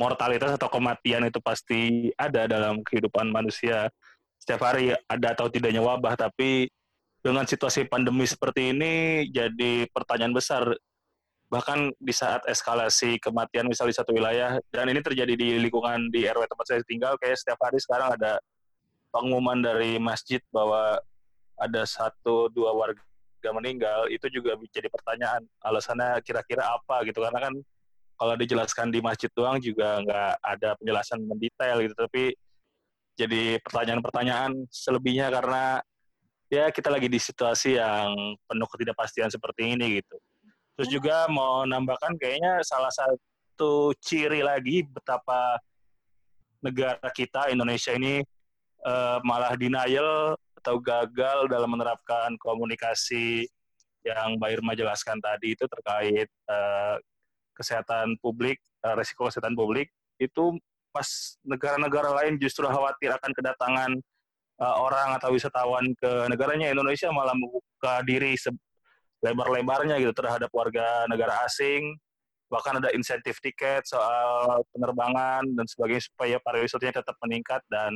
[0.00, 3.92] mortalitas atau kematian itu pasti ada dalam kehidupan manusia.
[4.40, 6.70] Setiap hari ada atau tidaknya wabah, tapi
[7.20, 10.70] dengan situasi pandemi seperti ini jadi pertanyaan besar
[11.48, 16.28] bahkan di saat eskalasi kematian misal di satu wilayah dan ini terjadi di lingkungan di
[16.28, 18.36] RW tempat saya tinggal kayak setiap hari sekarang ada
[19.08, 21.00] pengumuman dari masjid bahwa
[21.56, 27.24] ada satu dua warga meninggal itu juga jadi pertanyaan alasannya kira-kira apa gitu.
[27.24, 27.54] Karena kan
[28.18, 32.24] kalau dijelaskan di masjid doang juga nggak ada penjelasan mendetail gitu tapi
[33.14, 35.78] jadi pertanyaan-pertanyaan selebihnya karena
[36.50, 38.14] ya kita lagi di situasi yang
[38.46, 40.18] penuh ketidakpastian seperti ini gitu
[40.78, 45.58] Terus juga mau nambahkan kayaknya salah satu ciri lagi betapa
[46.62, 48.22] negara kita Indonesia ini
[48.86, 53.50] uh, malah denial atau gagal dalam menerapkan komunikasi
[54.06, 56.94] yang Mbak Irma jelaskan tadi itu terkait uh,
[57.58, 59.90] kesehatan publik, uh, resiko kesehatan publik
[60.22, 60.54] itu
[60.94, 63.90] pas negara-negara lain justru khawatir akan kedatangan
[64.62, 68.38] uh, orang atau wisatawan ke negaranya Indonesia malah membuka diri
[69.24, 71.98] lebar-lebarnya gitu terhadap warga negara asing
[72.48, 77.92] bahkan ada insentif tiket soal penerbangan dan sebagainya supaya pariwisatanya tetap meningkat dan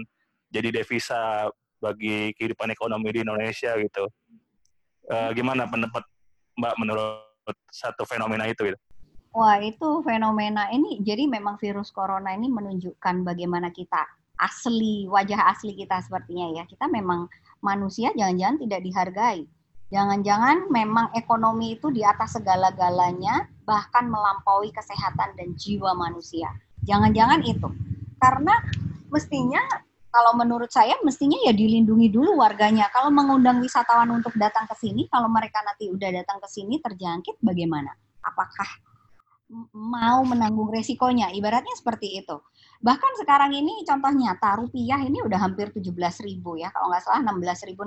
[0.53, 1.49] jadi devisa
[1.81, 4.05] bagi kehidupan ekonomi di Indonesia gitu.
[5.09, 6.05] Uh, gimana pendapat
[6.55, 8.79] Mbak menurut satu fenomena itu gitu?
[9.33, 14.05] Wah itu fenomena ini jadi memang virus corona ini menunjukkan bagaimana kita
[14.37, 17.25] asli wajah asli kita sepertinya ya kita memang
[17.65, 19.41] manusia jangan-jangan tidak dihargai
[19.93, 26.49] Jangan-jangan memang ekonomi itu di atas segala-galanya, bahkan melampaui kesehatan dan jiwa manusia.
[26.89, 27.69] Jangan-jangan itu.
[28.17, 28.57] Karena
[29.13, 29.61] mestinya
[30.13, 32.89] kalau menurut saya mestinya ya dilindungi dulu warganya.
[32.89, 37.41] Kalau mengundang wisatawan untuk datang ke sini, kalau mereka nanti udah datang ke sini terjangkit
[37.45, 37.93] bagaimana?
[38.25, 38.69] Apakah
[39.73, 41.33] mau menanggung resikonya?
[41.37, 42.41] Ibaratnya seperti itu.
[42.83, 45.95] Bahkan sekarang ini contoh nyata rupiah ini udah hampir 17
[46.27, 47.79] ribu ya, kalau nggak salah 16.600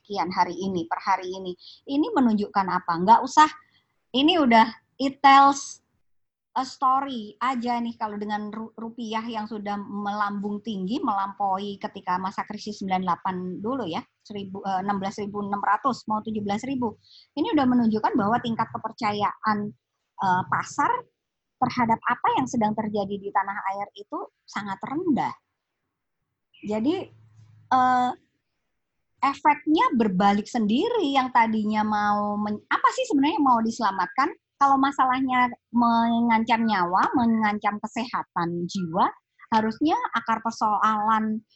[0.00, 1.52] sekian hari ini per hari ini.
[1.84, 2.92] Ini menunjukkan apa?
[3.04, 3.48] Nggak usah,
[4.16, 4.64] ini udah
[4.96, 5.84] it tells
[6.58, 12.82] a story aja nih kalau dengan rupiah yang sudah melambung tinggi melampaui ketika masa krisis
[12.82, 19.70] 98 dulu ya 16.600 eh, mau 17.000 ini udah menunjukkan bahwa tingkat kepercayaan
[20.18, 20.90] uh, pasar
[21.58, 25.34] terhadap apa yang sedang terjadi di tanah air itu sangat rendah
[26.62, 27.10] jadi
[27.74, 28.10] uh,
[29.18, 32.38] efeknya berbalik sendiri yang tadinya mau
[32.70, 39.06] apa sih sebenarnya mau diselamatkan kalau masalahnya mengancam nyawa, mengancam kesehatan jiwa,
[39.54, 41.46] harusnya akar persoalan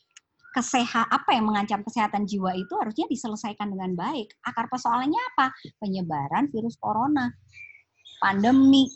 [0.54, 4.30] kesehat apa yang mengancam kesehatan jiwa itu harusnya diselesaikan dengan baik.
[4.46, 5.50] Akar persoalannya apa?
[5.82, 7.26] Penyebaran virus corona,
[8.22, 8.86] pandemi.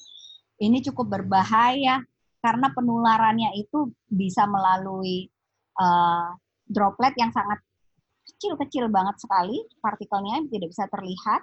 [0.57, 2.01] Ini cukup berbahaya
[2.41, 5.29] karena penularannya itu bisa melalui
[5.77, 6.33] uh,
[6.65, 7.61] droplet yang sangat
[8.27, 11.43] kecil-kecil banget sekali, partikelnya tidak bisa terlihat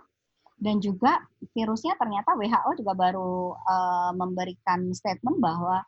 [0.60, 1.20] dan juga
[1.52, 5.82] virusnya ternyata WHO juga baru uh, memberikan statement bahwa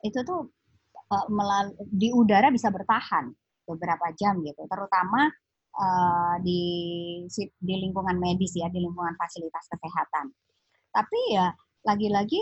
[0.00, 0.48] itu tuh
[1.12, 3.28] uh, di udara bisa bertahan
[3.68, 5.28] beberapa jam gitu, terutama
[5.76, 6.62] uh, di
[7.38, 10.32] di lingkungan medis ya, di lingkungan fasilitas kesehatan.
[10.92, 11.52] Tapi ya
[11.88, 12.40] lagi-lagi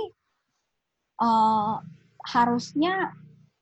[1.21, 1.79] uh,
[2.27, 3.15] harusnya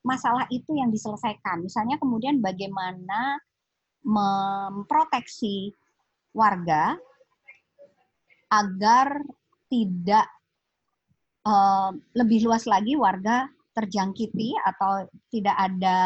[0.07, 1.67] masalah itu yang diselesaikan.
[1.67, 3.37] Misalnya kemudian bagaimana
[4.07, 5.75] memproteksi
[6.33, 6.97] warga
[8.49, 9.21] agar
[9.69, 10.27] tidak
[11.45, 13.45] uh, lebih luas lagi warga
[13.77, 15.99] terjangkiti atau tidak ada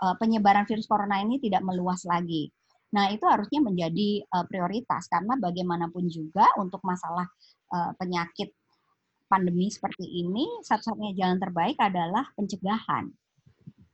[0.00, 2.48] uh, penyebaran virus corona ini tidak meluas lagi.
[2.90, 7.28] Nah, itu harusnya menjadi uh, prioritas karena bagaimanapun juga untuk masalah
[7.70, 8.50] uh, penyakit
[9.30, 13.06] pandemi seperti ini, satu-satunya jalan terbaik adalah pencegahan.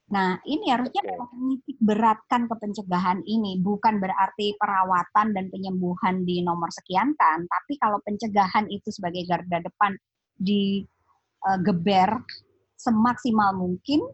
[0.07, 6.71] Nah, ini harusnya menitik beratkan ke pencegahan ini, bukan berarti perawatan dan penyembuhan di nomor
[6.71, 9.99] sekian kan, tapi kalau pencegahan itu sebagai garda depan
[10.39, 12.27] digeber uh,
[12.79, 14.07] semaksimal mungkin,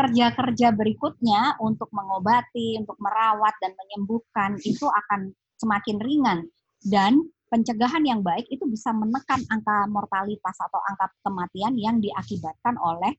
[0.00, 6.38] kerja-kerja berikutnya untuk mengobati, untuk merawat dan menyembuhkan itu akan semakin ringan
[6.88, 13.12] dan pencegahan yang baik itu bisa menekan angka mortalitas atau angka kematian yang diakibatkan oleh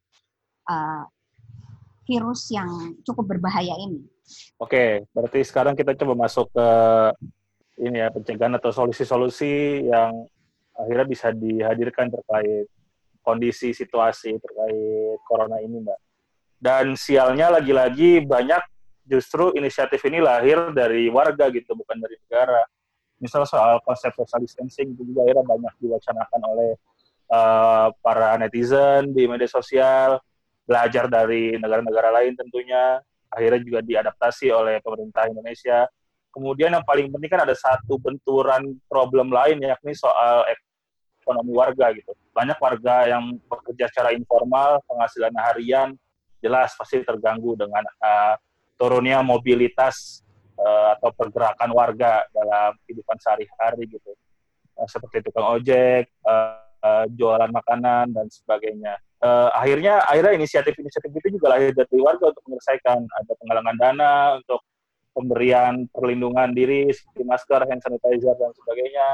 [0.70, 1.04] uh,
[2.10, 4.02] virus yang cukup berbahaya ini.
[4.62, 6.68] Oke, berarti sekarang kita coba masuk ke
[7.80, 10.14] ini ya pencegahan atau solusi-solusi yang
[10.76, 12.68] akhirnya bisa dihadirkan terkait
[13.22, 16.00] kondisi situasi terkait corona ini, Mbak.
[16.60, 18.60] Dan sialnya lagi-lagi banyak
[19.08, 22.62] justru inisiatif ini lahir dari warga gitu, bukan dari negara.
[23.20, 26.72] Misal soal konsep social distancing itu juga akhirnya banyak diwacanakan oleh
[27.32, 30.20] uh, para netizen di media sosial
[30.70, 33.02] belajar dari negara-negara lain tentunya,
[33.34, 35.90] akhirnya juga diadaptasi oleh pemerintah Indonesia.
[36.30, 40.46] Kemudian yang paling penting kan ada satu benturan problem lain yakni soal
[41.26, 42.14] ekonomi warga gitu.
[42.38, 45.98] Banyak warga yang bekerja secara informal, penghasilan harian
[46.40, 48.38] jelas pasti terganggu dengan uh,
[48.78, 50.22] turunnya mobilitas
[50.60, 54.12] uh, atau pergerakan warga dalam kehidupan sehari-hari gitu.
[54.76, 58.96] Uh, seperti tukang ojek, uh, jualan makanan dan sebagainya
[59.52, 64.64] akhirnya akhirnya inisiatif-inisiatif itu juga lahir dari warga untuk menyelesaikan ada penggalangan dana untuk
[65.12, 69.08] pemberian perlindungan diri seperti masker, hand sanitizer dan sebagainya.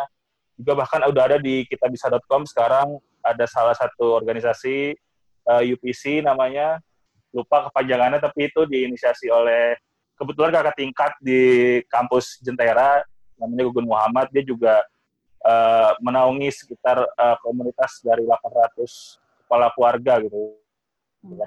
[0.62, 4.94] Juga bahkan udah ada di kitabisa.com sekarang ada salah satu organisasi
[5.50, 6.80] eh, UPC namanya
[7.36, 9.76] lupa kepanjangannya tapi itu diinisiasi oleh
[10.16, 11.42] kebetulan kakak tingkat di
[11.92, 13.04] kampus Jentera
[13.36, 14.84] namanya Gugun Muhammad dia juga
[15.44, 20.56] uh, menaungi sekitar uh, komunitas dari 800 kepala keluarga gitu
[21.24, 21.44] hmm.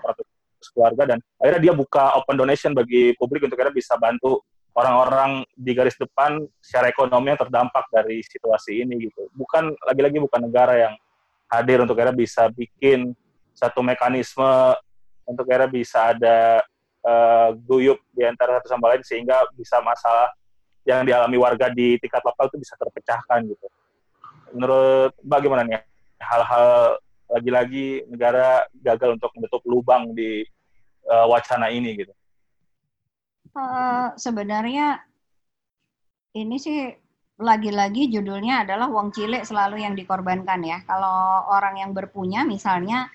[0.77, 4.45] keluarga dan akhirnya dia buka open donation bagi publik untuk akhirnya bisa bantu
[4.77, 10.41] orang-orang di garis depan secara ekonomi yang terdampak dari situasi ini gitu bukan lagi-lagi bukan
[10.47, 10.95] negara yang
[11.51, 13.17] hadir untuk akhirnya bisa bikin
[13.57, 14.77] satu mekanisme
[15.27, 16.63] untuk akhirnya bisa ada
[17.09, 20.29] uh, guyup di antara satu sama lain sehingga bisa masalah
[20.85, 23.67] yang dialami warga di tingkat lokal itu bisa terpecahkan gitu.
[24.53, 25.85] Menurut bagaimana nih
[26.21, 26.97] hal-hal
[27.29, 30.45] lagi-lagi negara gagal untuk menutup lubang di
[31.09, 32.13] uh, wacana ini gitu?
[33.53, 35.05] Uh, sebenarnya
[36.33, 36.89] ini sih
[37.39, 40.81] lagi-lagi judulnya adalah wong cilik selalu yang dikorbankan ya.
[40.89, 43.13] Kalau orang yang berpunya misalnya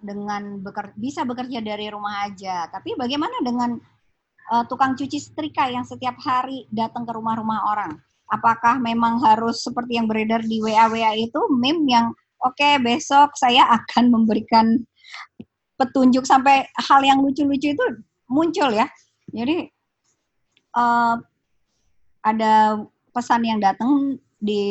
[0.00, 2.70] dengan beker, bisa bekerja dari rumah aja.
[2.70, 3.78] Tapi bagaimana dengan
[4.52, 7.92] uh, tukang cuci setrika yang setiap hari datang ke rumah-rumah orang?
[8.28, 12.12] Apakah memang harus seperti yang beredar di WA-WA itu meme yang
[12.44, 14.76] oke okay, besok saya akan memberikan
[15.80, 17.84] petunjuk sampai hal yang lucu-lucu itu
[18.28, 18.84] muncul ya.
[19.32, 19.70] Jadi
[20.76, 21.16] uh,
[22.20, 22.84] ada
[23.14, 24.64] pesan yang datang di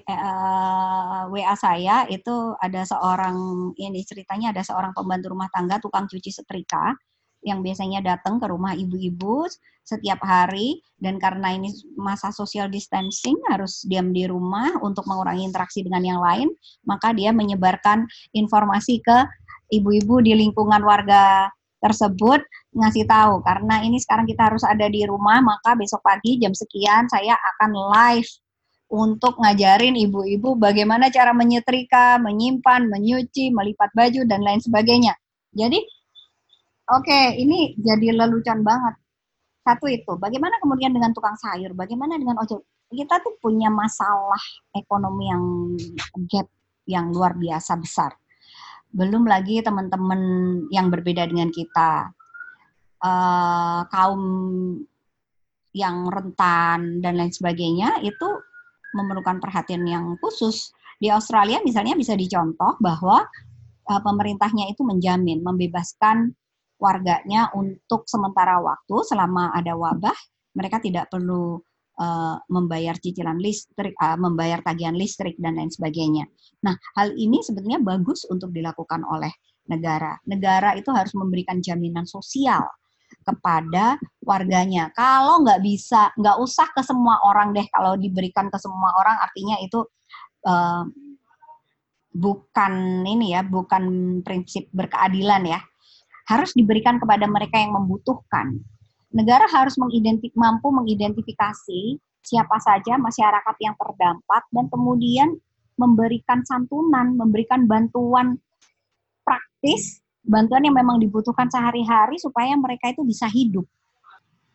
[0.00, 3.36] uh, eh, WA saya itu ada seorang
[3.76, 6.96] ini ceritanya ada seorang pembantu rumah tangga tukang cuci setrika
[7.44, 9.44] yang biasanya datang ke rumah ibu-ibu
[9.84, 10.80] setiap hari.
[10.96, 11.68] Dan karena ini
[12.00, 16.48] masa social distancing harus diam di rumah untuk mengurangi interaksi dengan yang lain
[16.88, 19.18] maka dia menyebarkan informasi ke
[19.68, 21.52] ibu-ibu di lingkungan warga
[21.84, 22.40] tersebut
[22.72, 23.44] ngasih tahu.
[23.44, 27.70] Karena ini sekarang kita harus ada di rumah maka besok pagi jam sekian saya akan
[27.92, 28.30] live
[28.94, 35.18] untuk ngajarin ibu-ibu bagaimana cara menyetrika, menyimpan, menyuci, melipat baju dan lain sebagainya.
[35.50, 35.82] Jadi
[36.86, 38.94] oke, okay, ini jadi lelucon banget.
[39.66, 42.62] Satu itu, bagaimana kemudian dengan tukang sayur, bagaimana dengan ojol?
[42.94, 44.38] Kita tuh punya masalah
[44.70, 45.44] ekonomi yang
[46.30, 46.46] gap
[46.86, 48.14] yang luar biasa besar.
[48.94, 50.20] Belum lagi teman-teman
[50.70, 52.12] yang berbeda dengan kita,
[53.02, 54.22] uh, kaum
[55.74, 58.28] yang rentan dan lain sebagainya itu
[58.94, 60.70] memerlukan perhatian yang khusus.
[61.02, 63.26] Di Australia misalnya bisa dicontoh bahwa
[63.90, 66.32] uh, pemerintahnya itu menjamin membebaskan
[66.78, 70.16] warganya untuk sementara waktu selama ada wabah
[70.54, 71.58] mereka tidak perlu
[71.98, 76.26] uh, membayar cicilan listrik, uh, membayar tagihan listrik dan lain sebagainya.
[76.62, 79.30] Nah, hal ini sebetulnya bagus untuk dilakukan oleh
[79.66, 80.14] negara.
[80.30, 82.62] Negara itu harus memberikan jaminan sosial
[83.22, 84.90] kepada warganya.
[84.96, 87.66] Kalau nggak bisa, nggak usah ke semua orang deh.
[87.70, 89.84] Kalau diberikan ke semua orang, artinya itu
[90.48, 90.84] uh,
[92.14, 95.60] bukan ini ya, bukan prinsip berkeadilan ya.
[96.30, 98.58] Harus diberikan kepada mereka yang membutuhkan.
[99.14, 105.36] Negara harus mengidentif, mampu mengidentifikasi siapa saja masyarakat yang terdampak dan kemudian
[105.76, 108.40] memberikan santunan, memberikan bantuan
[109.26, 113.68] praktis bantuan yang memang dibutuhkan sehari-hari supaya mereka itu bisa hidup.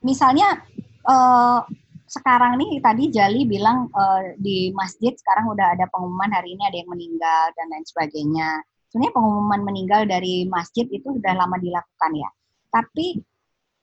[0.01, 0.65] Misalnya
[1.05, 1.61] uh,
[2.09, 6.77] sekarang nih tadi Jali bilang uh, di masjid sekarang udah ada pengumuman hari ini ada
[6.81, 8.49] yang meninggal dan lain sebagainya.
[8.89, 12.29] Sebenarnya pengumuman meninggal dari masjid itu sudah lama dilakukan ya.
[12.73, 13.21] Tapi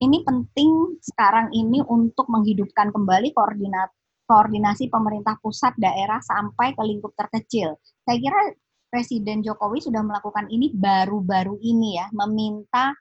[0.03, 3.31] ini penting sekarang ini untuk menghidupkan kembali
[4.27, 7.79] koordinasi pemerintah pusat daerah sampai ke lingkup terkecil.
[8.03, 8.41] Saya kira
[8.87, 12.95] Presiden Jokowi sudah melakukan ini baru-baru ini ya, meminta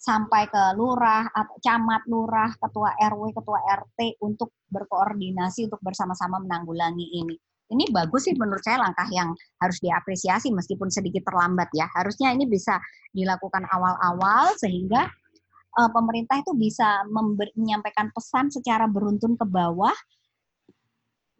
[0.00, 1.28] sampai ke lurah,
[1.60, 7.36] camat lurah, ketua RW, ketua RT untuk berkoordinasi untuk bersama-sama menanggulangi ini.
[7.70, 9.30] Ini bagus sih menurut saya langkah yang
[9.62, 11.86] harus diapresiasi meskipun sedikit terlambat ya.
[11.94, 12.80] Harusnya ini bisa
[13.14, 15.06] dilakukan awal-awal sehingga
[15.78, 17.06] uh, pemerintah itu bisa
[17.54, 19.94] menyampaikan pesan secara beruntun ke bawah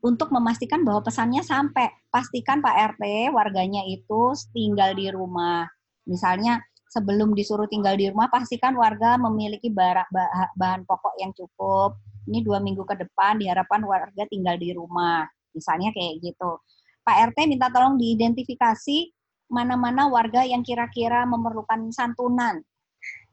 [0.01, 1.93] untuk memastikan bahwa pesannya sampai.
[2.09, 5.69] Pastikan Pak RT warganya itu tinggal di rumah.
[6.09, 6.59] Misalnya
[6.89, 12.01] sebelum disuruh tinggal di rumah, pastikan warga memiliki bahan pokok yang cukup.
[12.27, 15.25] Ini dua minggu ke depan diharapkan warga tinggal di rumah.
[15.53, 16.59] Misalnya kayak gitu.
[17.05, 19.13] Pak RT minta tolong diidentifikasi
[19.51, 22.63] mana-mana warga yang kira-kira memerlukan santunan.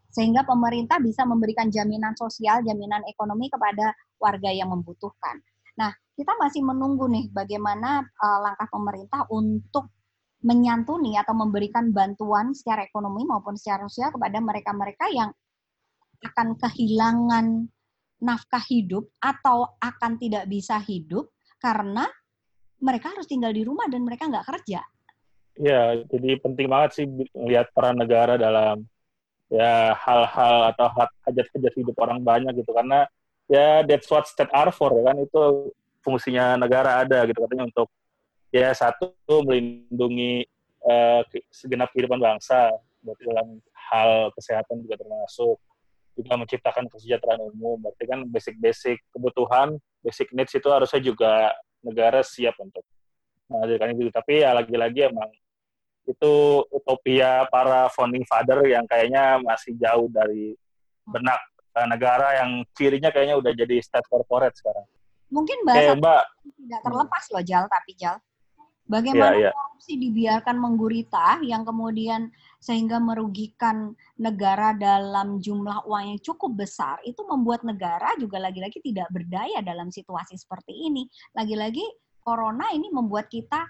[0.10, 5.38] Sehingga pemerintah bisa memberikan jaminan sosial, jaminan ekonomi kepada warga yang membutuhkan.
[5.78, 9.94] Nah, kita masih menunggu nih bagaimana uh, langkah pemerintah untuk
[10.42, 15.30] menyantuni atau memberikan bantuan secara ekonomi maupun secara sosial kepada mereka-mereka yang
[16.26, 17.70] akan kehilangan
[18.18, 21.30] nafkah hidup atau akan tidak bisa hidup
[21.62, 22.10] karena
[22.82, 24.82] mereka harus tinggal di rumah dan mereka nggak kerja.
[25.58, 28.86] Ya, jadi penting banget sih melihat peran negara dalam
[29.50, 30.88] ya hal-hal atau
[31.26, 33.10] hajat-hajat hidup orang banyak gitu karena
[33.50, 35.72] ya that's what state are for ya kan itu
[36.08, 37.92] fungsinya negara ada gitu katanya untuk
[38.56, 39.12] ya satu
[39.44, 40.48] melindungi
[40.88, 41.20] uh,
[41.52, 42.72] segenap kehidupan bangsa
[43.04, 43.60] berarti dalam
[43.92, 45.60] hal kesehatan juga termasuk
[46.16, 49.76] juga menciptakan kesejahteraan umum berarti kan basic-basic kebutuhan
[50.08, 51.52] basic needs itu harusnya juga
[51.84, 52.88] negara siap untuk
[53.52, 54.12] menghadirkan itu.
[54.12, 55.32] Tapi ya lagi-lagi emang
[56.08, 60.56] itu utopia para founding father yang kayaknya masih jauh dari
[61.04, 61.40] benak
[61.76, 64.88] uh, negara yang cirinya kayaknya udah jadi state corporate sekarang
[65.28, 66.24] Mungkin bahasa eh, Mbak.
[66.56, 68.16] tidak terlepas loh Jal, tapi Jal.
[68.88, 69.54] Bagaimana yeah, yeah.
[69.54, 72.32] korupsi dibiarkan menggurita yang kemudian
[72.64, 79.12] sehingga merugikan negara dalam jumlah uang yang cukup besar itu membuat negara juga lagi-lagi tidak
[79.12, 81.04] berdaya dalam situasi seperti ini.
[81.36, 81.84] Lagi-lagi
[82.24, 83.68] corona ini membuat kita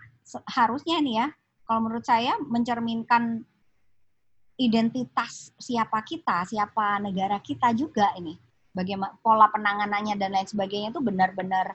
[0.53, 1.27] harusnya nih ya,
[1.65, 3.41] kalau menurut saya mencerminkan
[4.57, 8.37] identitas siapa kita, siapa negara kita juga ini.
[8.77, 11.73] Bagaimana pola penanganannya dan lain sebagainya itu benar-benar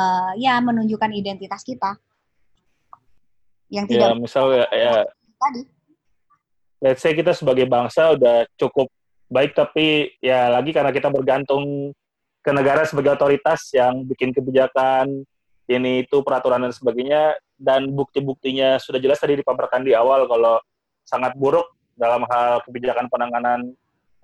[0.00, 2.00] uh, ya menunjukkan identitas kita.
[3.68, 4.92] Yang tidak ya, misal ya, ya
[5.36, 5.62] tadi.
[6.80, 8.88] Let's say kita sebagai bangsa udah cukup
[9.30, 11.94] baik tapi ya lagi karena kita bergantung
[12.40, 15.22] ke negara sebagai otoritas yang bikin kebijakan
[15.70, 20.58] ini itu peraturan dan sebagainya dan bukti-buktinya sudah jelas tadi dipaparkan di awal kalau
[21.06, 23.76] sangat buruk dalam hal kebijakan penanganan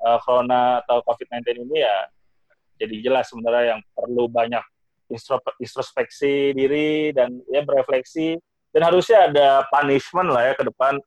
[0.03, 1.97] uh, corona atau COVID-19 ini ya
[2.77, 4.63] jadi jelas sebenarnya yang perlu banyak
[5.61, 8.37] introspeksi diri dan ya berefleksi.
[8.75, 11.01] Dan harusnya ada punishment lah ya ke depan.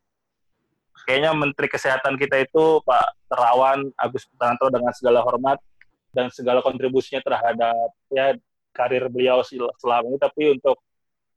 [1.06, 5.62] Kayaknya Menteri Kesehatan kita itu Pak Terawan Agus Putranto dengan segala hormat
[6.10, 8.34] dan segala kontribusinya terhadap ya
[8.74, 9.46] karir beliau
[9.78, 10.18] selama ini.
[10.18, 10.82] Tapi untuk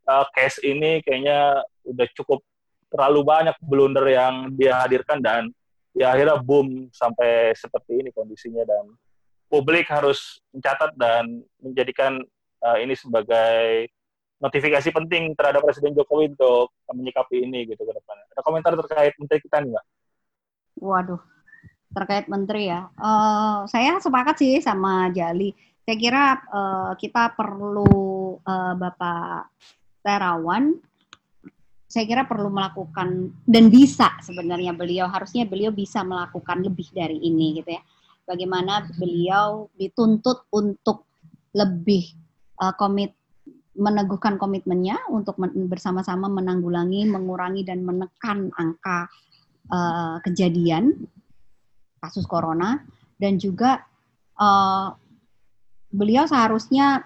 [0.09, 2.40] uh, case ini kayaknya udah cukup
[2.88, 5.53] terlalu banyak blunder yang dia hadirkan dan
[5.93, 8.97] ya akhirnya boom sampai seperti ini kondisinya dan
[9.53, 12.16] publik harus mencatat dan menjadikan
[12.64, 13.93] uh, ini sebagai
[14.43, 18.16] notifikasi penting terhadap Presiden Jokowi untuk menyikapi ini gitu ke depan.
[18.34, 19.84] Ada komentar terkait menteri kita nih, Mbak?
[20.82, 21.22] Waduh,
[21.95, 22.90] terkait menteri ya.
[22.99, 25.55] Uh, saya sepakat sih sama Jali.
[25.86, 29.53] Saya kira uh, kita perlu uh, Bapak
[30.03, 30.74] Terawan
[31.93, 37.61] saya kira perlu melakukan dan bisa sebenarnya beliau harusnya beliau bisa melakukan lebih dari ini
[37.61, 37.84] gitu ya.
[38.24, 41.05] Bagaimana beliau dituntut untuk
[41.53, 42.16] lebih
[42.64, 43.12] uh, komit
[43.76, 49.12] meneguhkan komitmennya untuk men bersama-sama menanggulangi, mengurangi dan menekan angka
[49.68, 50.97] uh, kejadian
[52.01, 52.80] kasus corona
[53.20, 53.84] dan juga
[54.40, 54.97] uh,
[55.93, 57.05] beliau seharusnya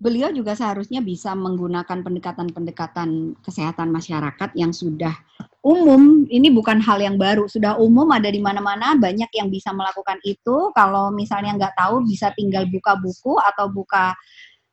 [0.00, 5.12] beliau juga seharusnya bisa menggunakan pendekatan-pendekatan kesehatan masyarakat yang sudah
[5.60, 6.24] umum.
[6.24, 8.96] Ini bukan hal yang baru, sudah umum ada di mana-mana.
[8.96, 10.72] Banyak yang bisa melakukan itu.
[10.72, 14.16] Kalau misalnya nggak tahu, bisa tinggal buka buku atau buka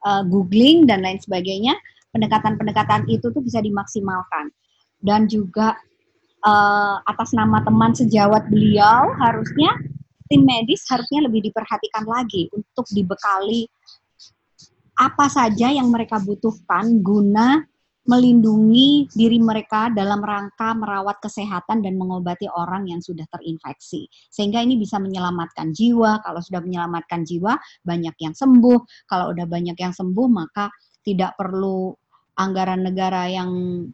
[0.07, 1.75] uh, googling dan lain sebagainya.
[2.15, 4.47] Pendekatan-pendekatan itu tuh bisa dimaksimalkan.
[5.03, 5.75] Dan juga
[6.47, 9.75] uh, atas nama teman sejawat beliau, harusnya
[10.27, 13.67] tim medis harusnya lebih diperhatikan lagi untuk dibekali
[14.97, 17.61] apa saja yang mereka butuhkan guna
[18.07, 24.07] melindungi diri mereka dalam rangka merawat kesehatan dan mengobati orang yang sudah terinfeksi.
[24.31, 26.23] Sehingga ini bisa menyelamatkan jiwa.
[26.23, 28.79] Kalau sudah menyelamatkan jiwa, banyak yang sembuh.
[29.11, 30.71] Kalau udah banyak yang sembuh, maka
[31.03, 31.91] tidak perlu
[32.37, 33.49] anggaran negara yang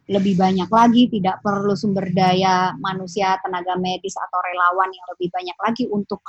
[0.06, 5.58] lebih banyak lagi, tidak perlu sumber daya manusia, tenaga medis atau relawan yang lebih banyak
[5.58, 6.20] lagi untuk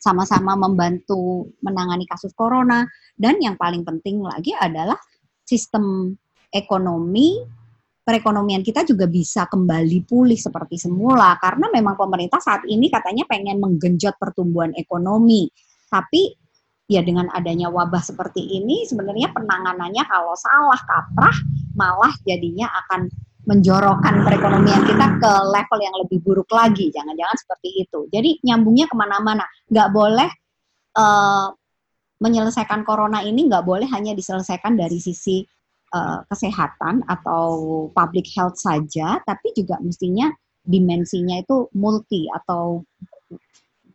[0.00, 2.82] sama-sama uh, membantu menangani kasus corona.
[3.14, 4.98] Dan yang paling penting lagi adalah
[5.46, 6.14] sistem
[6.50, 7.38] ekonomi
[8.10, 11.38] perekonomian kita juga bisa kembali pulih seperti semula.
[11.38, 15.46] Karena memang pemerintah saat ini katanya pengen menggenjot pertumbuhan ekonomi.
[15.86, 16.34] Tapi
[16.90, 21.38] ya dengan adanya wabah seperti ini sebenarnya penanganannya kalau salah kaprah
[21.78, 23.06] malah jadinya akan
[23.48, 26.92] menjorokkan perekonomian kita ke level yang lebih buruk lagi.
[26.92, 28.00] Jangan-jangan seperti itu.
[28.12, 29.44] Jadi nyambungnya ke mana-mana.
[29.72, 30.30] Nggak boleh
[30.96, 31.48] uh,
[32.20, 35.40] menyelesaikan corona ini nggak boleh hanya diselesaikan dari sisi
[35.96, 40.28] uh, kesehatan atau public health saja, tapi juga mestinya
[40.60, 42.84] dimensinya itu multi atau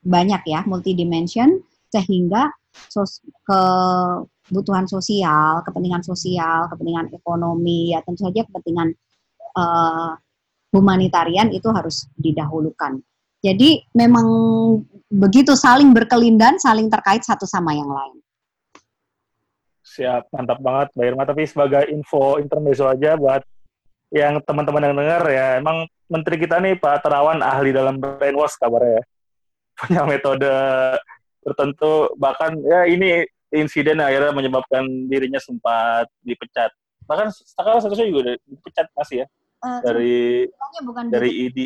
[0.02, 1.62] banyak ya, multi dimension
[1.94, 2.50] sehingga
[2.90, 8.92] sos kebutuhan sosial, kepentingan sosial, kepentingan ekonomi, ya tentu saja kepentingan
[9.56, 10.14] uh,
[10.76, 13.00] humanitarian itu harus didahulukan.
[13.40, 14.28] Jadi memang
[15.08, 18.20] begitu saling berkelindan, saling terkait satu sama yang lain.
[19.86, 21.24] Siap, mantap banget Mbak Irma.
[21.24, 23.46] Tapi sebagai info intermezzo aja buat
[24.12, 29.00] yang teman-teman yang dengar ya, emang Menteri kita nih Pak Terawan ahli dalam brainwash kabarnya
[29.00, 29.04] ya.
[29.80, 30.54] Punya metode
[31.46, 36.74] tertentu, bahkan ya ini insiden akhirnya menyebabkan dirinya sempat dipecat.
[37.06, 39.28] Bahkan sekarang seharusnya juga dipecat masih ya
[39.66, 40.46] uh, dari
[40.86, 41.60] bukan dari ID.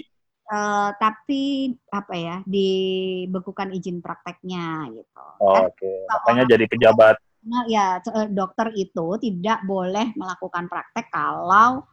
[0.50, 5.26] Uh, tapi apa ya dibekukan izin prakteknya gitu.
[5.38, 5.70] Oh, kan?
[5.70, 5.97] Oke, okay.
[6.10, 7.16] makanya jadi pejabat.
[7.45, 11.86] Nah, ya eh, dokter itu tidak boleh melakukan praktek kalau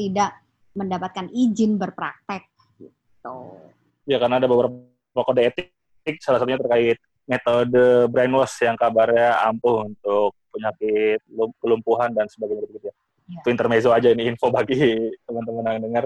[0.00, 0.40] tidak
[0.72, 2.48] mendapatkan izin berpraktek
[2.80, 3.60] gitu.
[4.08, 6.96] Ya karena ada beberapa kode etik, salah satunya terkait
[7.28, 11.20] metode brainwash yang kabarnya ampuh untuk penyakit
[11.60, 12.94] kelumpuhan dan sebagainya gitu ya.
[13.28, 13.44] Ya.
[13.44, 14.80] Itu intermezzo aja ini info bagi
[15.28, 16.04] teman-teman yang dengar.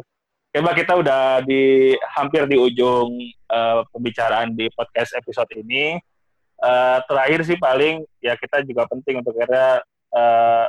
[0.53, 3.09] Oke, Mbak, kita udah di hampir di ujung
[3.49, 5.97] uh, pembicaraan di podcast episode ini.
[6.61, 10.67] Uh, terakhir sih paling ya kita juga penting untuk kira uh,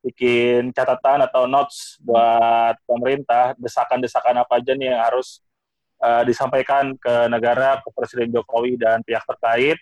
[0.00, 5.44] bikin catatan atau notes buat pemerintah desakan-desakan apa aja nih yang harus
[6.00, 9.78] uh, disampaikan ke negara, ke Presiden Jokowi dan pihak terkait.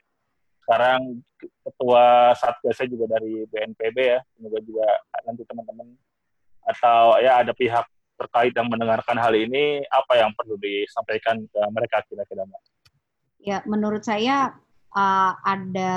[0.68, 1.24] Sekarang
[1.64, 4.84] ketua satgasnya juga dari BNPB ya, semoga juga
[5.24, 5.96] nanti teman-teman
[6.68, 7.88] atau ya ada pihak
[8.20, 12.62] terkait yang mendengarkan hal ini, apa yang perlu disampaikan ke mereka kira-kira Mbak?
[13.40, 14.60] Ya, menurut saya
[14.92, 15.94] uh, ada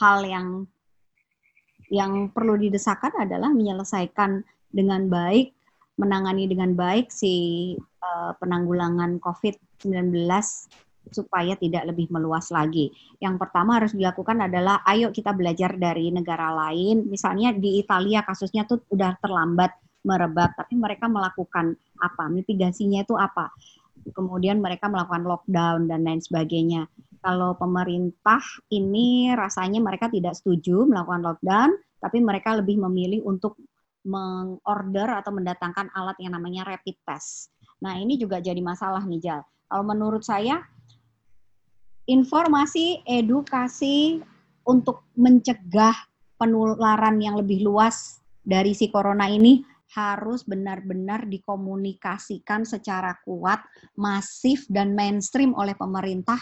[0.00, 0.64] hal yang
[1.92, 4.40] yang perlu didesakan adalah menyelesaikan
[4.72, 5.52] dengan baik,
[6.00, 10.16] menangani dengan baik si uh, penanggulangan COVID-19
[11.08, 12.92] supaya tidak lebih meluas lagi.
[13.18, 17.08] Yang pertama harus dilakukan adalah ayo kita belajar dari negara lain.
[17.08, 19.72] Misalnya di Italia kasusnya tuh udah terlambat
[20.04, 22.24] merebak, tapi mereka melakukan apa?
[22.32, 23.52] Mitigasinya itu apa?
[24.16, 26.88] Kemudian mereka melakukan lockdown dan lain sebagainya.
[27.20, 28.40] Kalau pemerintah
[28.72, 31.70] ini rasanya mereka tidak setuju melakukan lockdown,
[32.00, 33.60] tapi mereka lebih memilih untuk
[34.08, 37.52] mengorder atau mendatangkan alat yang namanya rapid test.
[37.84, 39.40] Nah, ini juga jadi masalah nih, Jal.
[39.68, 40.64] Kalau menurut saya,
[42.10, 44.18] informasi, edukasi
[44.66, 45.94] untuk mencegah
[46.34, 49.62] penularan yang lebih luas dari si corona ini
[49.94, 53.58] harus benar-benar dikomunikasikan secara kuat,
[53.98, 56.38] masif, dan mainstream oleh pemerintah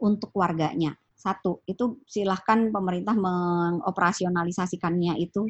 [0.00, 0.96] untuk warganya.
[1.16, 5.44] Satu, itu silahkan pemerintah mengoperasionalisasikannya itu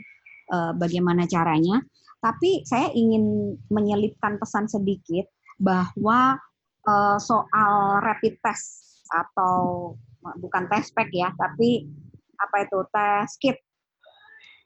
[0.50, 1.82] uh, bagaimana caranya.
[2.18, 5.30] Tapi saya ingin menyelipkan pesan sedikit
[5.62, 6.34] bahwa
[6.86, 9.94] uh, soal rapid test atau
[10.38, 11.86] bukan test pack ya, tapi
[12.36, 13.58] apa itu test kit.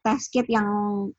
[0.01, 0.67] Test kit yang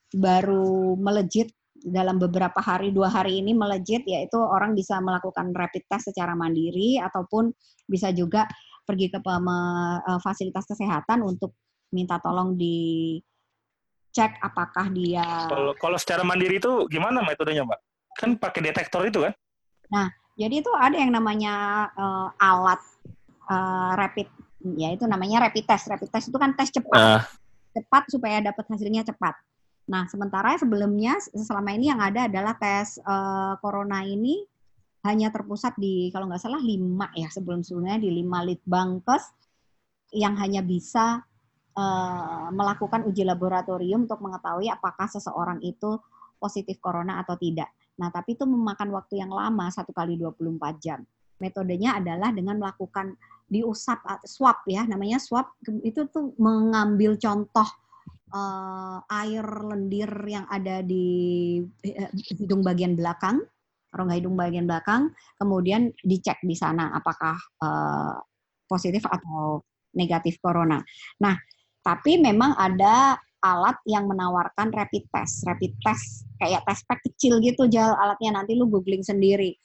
[0.10, 6.14] baru melejit dalam beberapa hari dua hari ini melejit yaitu orang bisa melakukan rapid test
[6.14, 7.50] secara mandiri ataupun
[7.90, 8.46] bisa juga
[8.86, 11.58] pergi ke eh, fasilitas kesehatan untuk
[11.92, 13.18] minta tolong di
[14.12, 17.80] cek apakah dia kalau kalau secara mandiri itu gimana metodenya mbak?
[18.20, 19.34] Kan pakai detektor itu kan?
[19.88, 22.80] Nah jadi itu ada yang namanya uh, alat
[23.52, 24.32] uh, rapid
[24.80, 27.24] ya itu namanya rapid test rapid test itu kan tes cepat uh
[27.72, 29.36] cepat supaya dapat hasilnya cepat.
[29.90, 34.44] Nah, sementara sebelumnya selama ini yang ada adalah tes uh, corona ini
[35.02, 39.34] hanya terpusat di kalau nggak salah lima ya sebelum-sebelumnya di lima litbangkes
[40.14, 41.26] yang hanya bisa
[41.74, 45.98] uh, melakukan uji laboratorium untuk mengetahui apakah seseorang itu
[46.38, 47.74] positif corona atau tidak.
[47.98, 51.02] Nah, tapi itu memakan waktu yang lama satu kali 24 jam.
[51.42, 53.18] Metodenya adalah dengan melakukan
[53.52, 55.52] diusap swab ya namanya swab
[55.84, 57.68] itu tuh mengambil contoh
[58.32, 63.44] uh, air lendir yang ada di uh, hidung bagian belakang
[63.92, 68.16] rongga hidung bagian belakang kemudian dicek di sana apakah uh,
[68.72, 69.60] positif atau
[69.92, 70.80] negatif corona.
[71.20, 71.36] Nah,
[71.84, 77.66] tapi memang ada alat yang menawarkan rapid test, rapid test kayak test pack kecil gitu
[77.68, 79.58] jal alatnya nanti lu googling sendiri.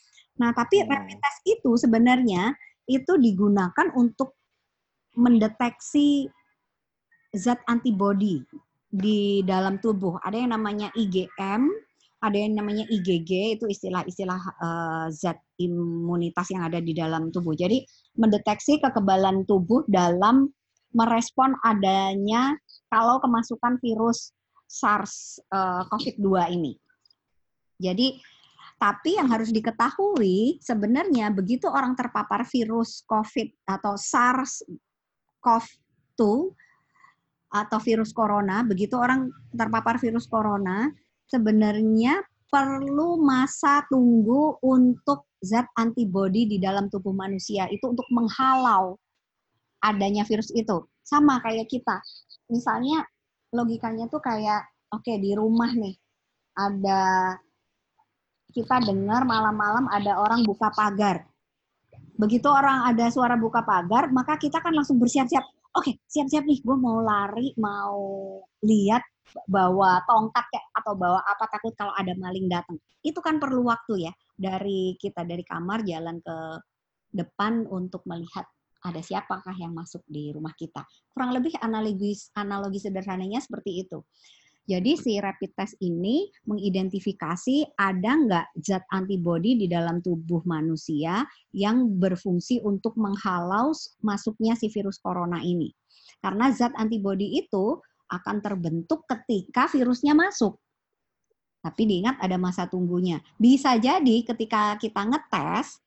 [0.43, 0.89] Nah, tapi hmm.
[0.91, 2.57] rapid test itu sebenarnya
[2.87, 4.39] itu digunakan untuk
[5.16, 6.30] mendeteksi
[7.34, 8.41] zat antibody
[8.89, 10.16] di dalam tubuh.
[10.22, 11.68] Ada yang namanya IgM,
[12.22, 17.53] ada yang namanya IgG, itu istilah-istilah uh, zat imunitas yang ada di dalam tubuh.
[17.53, 17.84] Jadi
[18.16, 20.49] mendeteksi kekebalan tubuh dalam
[20.97, 22.57] merespon adanya
[22.89, 24.32] kalau kemasukan virus
[24.66, 26.72] SARS uh, eh, COVID-2 ini.
[27.76, 28.16] Jadi
[28.77, 36.20] tapi yang harus diketahui sebenarnya begitu orang terpapar virus COVID atau SARS-CoV-2
[37.57, 40.93] atau virus corona, begitu orang terpapar virus corona,
[41.24, 42.20] sebenarnya
[42.53, 49.01] perlu masa tunggu untuk zat antibodi di dalam tubuh manusia itu untuk menghalau
[49.81, 50.85] adanya virus itu.
[51.01, 51.97] Sama kayak kita.
[52.53, 53.09] Misalnya
[53.57, 55.97] logikanya tuh kayak oke okay, di rumah nih
[56.57, 57.37] ada
[58.53, 61.26] kita dengar malam-malam ada orang buka pagar.
[62.16, 65.44] Begitu orang ada suara buka pagar, maka kita kan langsung bersiap-siap.
[65.76, 68.01] Oke, okay, siap-siap nih, gue mau lari, mau
[68.64, 69.05] lihat
[69.44, 72.80] bawa tongkat kayak atau bawa apa takut kalau ada maling datang.
[73.05, 76.36] Itu kan perlu waktu ya dari kita dari kamar jalan ke
[77.12, 78.47] depan untuk melihat
[78.86, 80.86] ada siapakah yang masuk di rumah kita.
[81.11, 83.99] Kurang lebih analogi analogi sederhananya seperti itu.
[84.67, 91.23] Jadi si rapid test ini mengidentifikasi ada nggak zat antibodi di dalam tubuh manusia
[91.55, 93.71] yang berfungsi untuk menghalau
[94.03, 95.71] masuknya si virus corona ini.
[96.19, 97.79] Karena zat antibodi itu
[98.11, 100.59] akan terbentuk ketika virusnya masuk.
[101.62, 103.23] Tapi diingat ada masa tunggunya.
[103.39, 105.79] Bisa jadi ketika kita ngetes,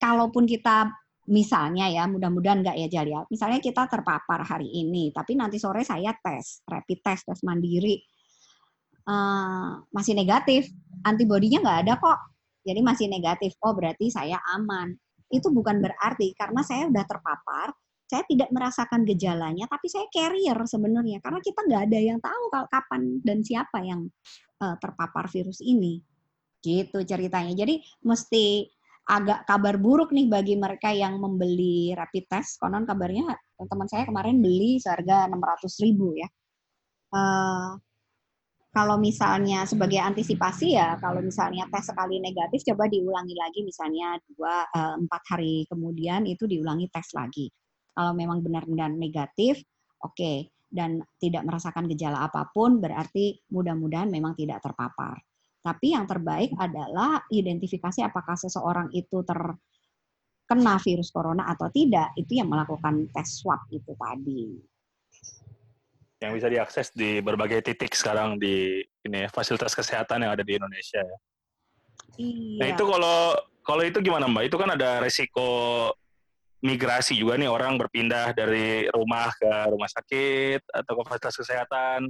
[0.00, 0.92] kalaupun kita
[1.28, 6.12] misalnya ya, mudah-mudahan nggak ya Jalia, misalnya kita terpapar hari ini, tapi nanti sore saya
[6.20, 8.04] tes, rapid test, tes mandiri,
[9.08, 10.68] uh, masih negatif,
[11.04, 12.18] antibodinya nggak ada kok.
[12.64, 13.52] Jadi masih negatif.
[13.60, 14.96] Oh, berarti saya aman.
[15.28, 17.68] Itu bukan berarti karena saya udah terpapar,
[18.08, 21.20] saya tidak merasakan gejalanya, tapi saya carrier sebenarnya.
[21.20, 24.08] Karena kita nggak ada yang tahu kapan dan siapa yang
[24.64, 26.00] uh, terpapar virus ini.
[26.64, 27.52] Gitu ceritanya.
[27.52, 28.64] Jadi mesti
[29.04, 32.56] agak kabar buruk nih bagi mereka yang membeli rapid test.
[32.56, 36.28] Konon kabarnya teman saya kemarin beli seharga 600 ribu ya.
[37.12, 37.76] Uh,
[38.74, 44.66] kalau misalnya sebagai antisipasi ya, kalau misalnya tes sekali negatif, coba diulangi lagi misalnya dua
[44.66, 47.46] uh, empat hari kemudian itu diulangi tes lagi.
[47.94, 49.62] Kalau memang benar-benar negatif,
[50.02, 50.50] oke, okay.
[50.66, 55.22] dan tidak merasakan gejala apa pun, berarti mudah-mudahan memang tidak terpapar.
[55.62, 62.50] Tapi yang terbaik adalah identifikasi apakah seseorang itu terkena virus corona atau tidak, itu yang
[62.50, 64.73] melakukan tes swab itu tadi.
[66.24, 71.04] Yang bisa diakses di berbagai titik sekarang di ini fasilitas kesehatan yang ada di Indonesia
[71.04, 71.18] ya.
[72.16, 72.58] Iya.
[72.64, 73.18] Nah itu kalau
[73.60, 74.44] kalau itu gimana Mbak?
[74.48, 75.48] Itu kan ada resiko
[76.64, 82.00] migrasi juga nih orang berpindah dari rumah ke rumah sakit atau ke fasilitas kesehatan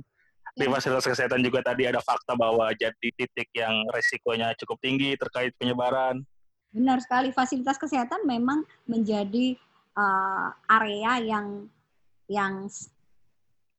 [0.54, 5.50] di fasilitas kesehatan juga tadi ada fakta bahwa jadi titik yang resikonya cukup tinggi terkait
[5.58, 6.22] penyebaran.
[6.70, 9.58] Benar sekali, fasilitas kesehatan memang menjadi
[9.98, 11.66] uh, area yang
[12.30, 12.70] yang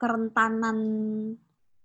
[0.05, 0.77] kerentanan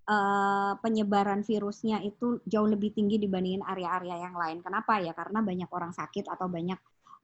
[0.04, 4.60] uh, penyebaran virusnya itu jauh lebih tinggi dibandingin area-area yang lain.
[4.60, 5.16] Kenapa ya?
[5.16, 6.76] Karena banyak orang sakit atau banyak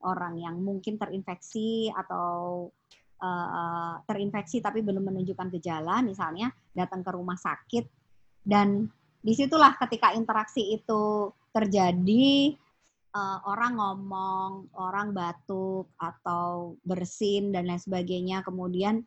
[0.08, 2.68] orang yang mungkin terinfeksi atau
[3.20, 7.84] uh, terinfeksi tapi belum menunjukkan gejala, misalnya datang ke rumah sakit
[8.46, 8.88] dan
[9.20, 12.54] di situlah ketika interaksi itu terjadi
[13.10, 19.02] uh, orang ngomong, orang batuk atau bersin dan lain sebagainya, kemudian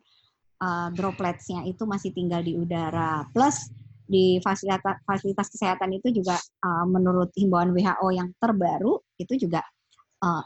[0.60, 3.24] uh, dropletsnya itu masih tinggal di udara.
[3.32, 3.72] Plus
[4.10, 9.62] di fasilitas fasilitas kesehatan itu juga uh, menurut himbauan WHO yang terbaru itu juga
[10.26, 10.42] uh,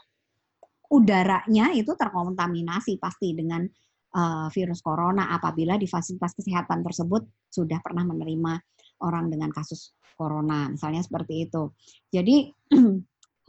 [0.93, 3.65] udaranya itu terkontaminasi pasti dengan
[4.13, 8.53] uh, virus corona apabila di fasilitas kesehatan tersebut sudah pernah menerima
[9.01, 11.73] orang dengan kasus corona, misalnya seperti itu.
[12.13, 12.53] Jadi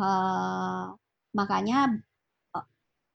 [0.01, 0.87] uh,
[1.39, 1.93] makanya
[2.57, 2.67] uh,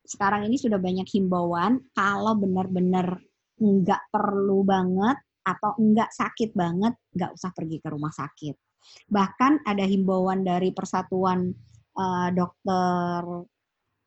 [0.06, 3.20] sekarang ini sudah banyak himbauan kalau benar-benar
[3.62, 8.56] nggak perlu banget atau nggak sakit banget, nggak usah pergi ke rumah sakit.
[9.10, 11.54] Bahkan ada himbauan dari Persatuan
[11.98, 13.46] uh, Dokter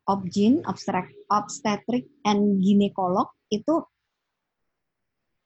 [0.04, 0.60] Obgyn,
[1.30, 3.80] obstetric and ginekolog itu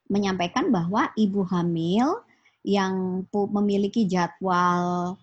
[0.09, 2.25] menyampaikan bahwa ibu hamil
[2.67, 5.15] yang memiliki jadwal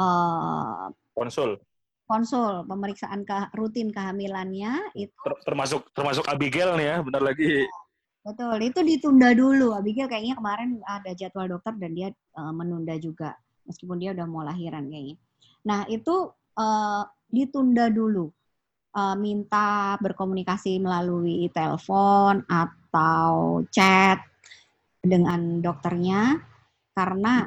[0.00, 1.60] uh, konsul.
[2.06, 7.66] konsul pemeriksaan ke, rutin kehamilannya itu termasuk termasuk Abigail nih ya benar lagi
[8.26, 9.70] betul itu ditunda dulu.
[9.78, 14.42] Abigail kayaknya kemarin ada jadwal dokter dan dia uh, menunda juga meskipun dia udah mau
[14.42, 15.16] lahiran kayaknya.
[15.62, 18.26] Nah itu uh, ditunda dulu.
[18.96, 24.24] Uh, minta berkomunikasi melalui telepon atau chat
[25.04, 26.40] dengan dokternya
[26.96, 27.44] karena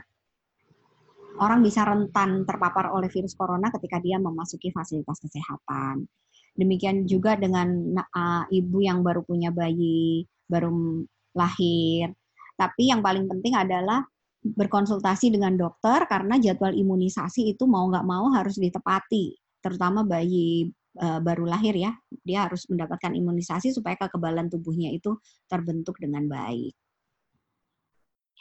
[1.41, 6.05] orang bisa rentan terpapar oleh virus corona ketika dia memasuki fasilitas kesehatan.
[6.53, 11.06] Demikian juga dengan uh, ibu yang baru punya bayi, baru
[11.38, 12.12] lahir.
[12.58, 14.04] Tapi yang paling penting adalah
[14.39, 21.20] berkonsultasi dengan dokter karena jadwal imunisasi itu mau nggak mau harus ditepati, terutama bayi uh,
[21.20, 21.91] baru lahir ya,
[22.24, 25.16] dia harus mendapatkan imunisasi supaya kekebalan tubuhnya itu
[25.47, 26.74] terbentuk dengan baik.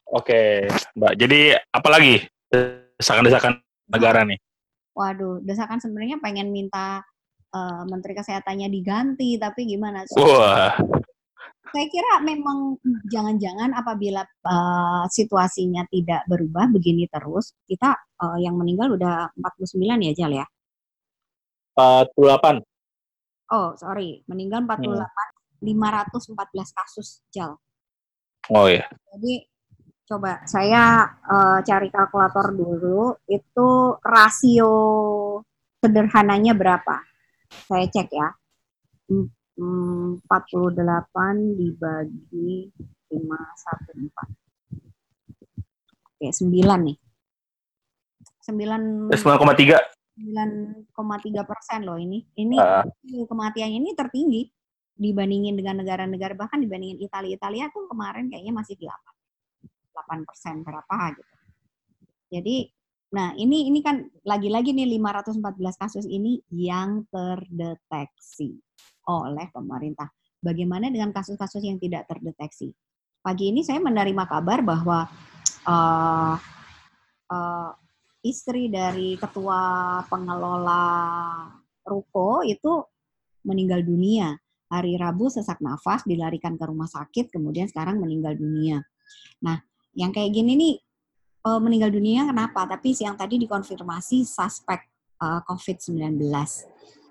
[0.08, 0.64] Oke,
[0.96, 1.14] Mbak.
[1.20, 3.60] Jadi apa lagi desakan-desakan
[3.92, 4.40] negara nih?
[4.96, 7.04] Waduh, desakan sebenarnya pengen minta
[7.52, 10.08] uh, Menteri Kesehatannya diganti, tapi gimana?
[10.16, 10.74] Wah.
[11.68, 12.80] Saya kira memang
[13.12, 17.92] jangan-jangan apabila uh, situasinya tidak berubah begini terus, kita
[18.24, 19.76] uh, yang meninggal udah 49
[20.08, 20.46] ya, Jal ya?
[21.76, 22.64] 48.
[23.52, 24.24] Oh, sorry.
[24.26, 24.96] Meninggal 48.
[24.96, 25.06] Hmm.
[25.58, 27.58] 514 kasus, Jal.
[28.48, 28.88] Oh iya.
[29.12, 29.44] Jadi
[30.08, 33.68] coba saya uh, cari kalkulator dulu itu
[34.00, 34.72] rasio
[35.84, 37.04] sederhananya berapa?
[37.68, 38.28] Saya cek ya.
[39.58, 42.70] 48 dibagi
[43.10, 44.38] 514.
[46.18, 46.98] Oke, 9 nih.
[48.46, 49.98] 9 9,3.
[50.18, 52.26] 9,3 persen loh ini.
[52.38, 52.82] Ini uh.
[53.26, 54.50] kematiannya ini tertinggi
[54.98, 57.38] dibandingin dengan negara-negara bahkan dibandingin Italia.
[57.38, 58.90] Italia tuh kemarin kayaknya masih 8
[59.94, 61.34] 8 persen berapa gitu.
[62.28, 62.56] Jadi,
[63.14, 68.60] nah ini ini kan lagi-lagi nih 514 kasus ini yang terdeteksi
[69.08, 70.12] oleh pemerintah.
[70.38, 72.70] Bagaimana dengan kasus-kasus yang tidak terdeteksi?
[73.18, 75.08] Pagi ini saya menerima kabar bahwa
[75.66, 76.36] uh,
[77.32, 77.70] uh,
[78.22, 80.84] istri dari ketua pengelola
[81.82, 82.84] ruko itu
[83.42, 84.36] meninggal dunia.
[84.68, 88.84] Hari Rabu sesak nafas dilarikan ke rumah sakit, kemudian sekarang meninggal dunia.
[89.40, 89.56] Nah,
[89.96, 90.74] yang kayak gini nih
[91.48, 92.68] uh, meninggal dunia kenapa?
[92.68, 94.80] Tapi siang tadi dikonfirmasi suspek
[95.24, 96.20] uh, COVID-19,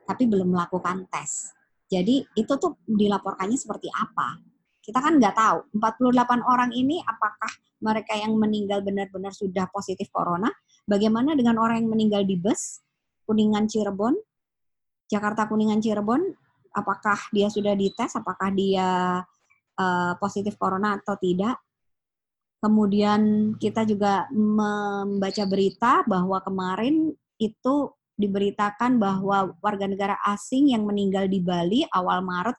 [0.06, 1.57] tapi belum melakukan tes.
[1.88, 4.39] Jadi itu tuh dilaporkannya seperti apa?
[4.83, 5.57] Kita kan nggak tahu.
[5.79, 7.51] 48 orang ini apakah
[7.83, 10.51] mereka yang meninggal benar-benar sudah positif corona?
[10.88, 12.83] Bagaimana dengan orang yang meninggal di bus
[13.27, 14.15] Kuningan Cirebon,
[15.11, 16.23] Jakarta Kuningan Cirebon?
[16.71, 18.15] Apakah dia sudah dites?
[18.15, 19.19] Apakah dia
[19.75, 21.59] uh, positif corona atau tidak?
[22.63, 31.30] Kemudian kita juga membaca berita bahwa kemarin itu diberitakan bahwa warga negara asing yang meninggal
[31.30, 32.57] di Bali awal Maret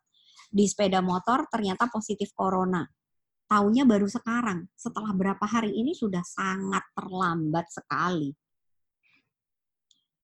[0.49, 2.87] di sepeda motor ternyata positif corona.
[3.49, 8.33] Taunya baru sekarang, setelah berapa hari ini sudah sangat terlambat sekali.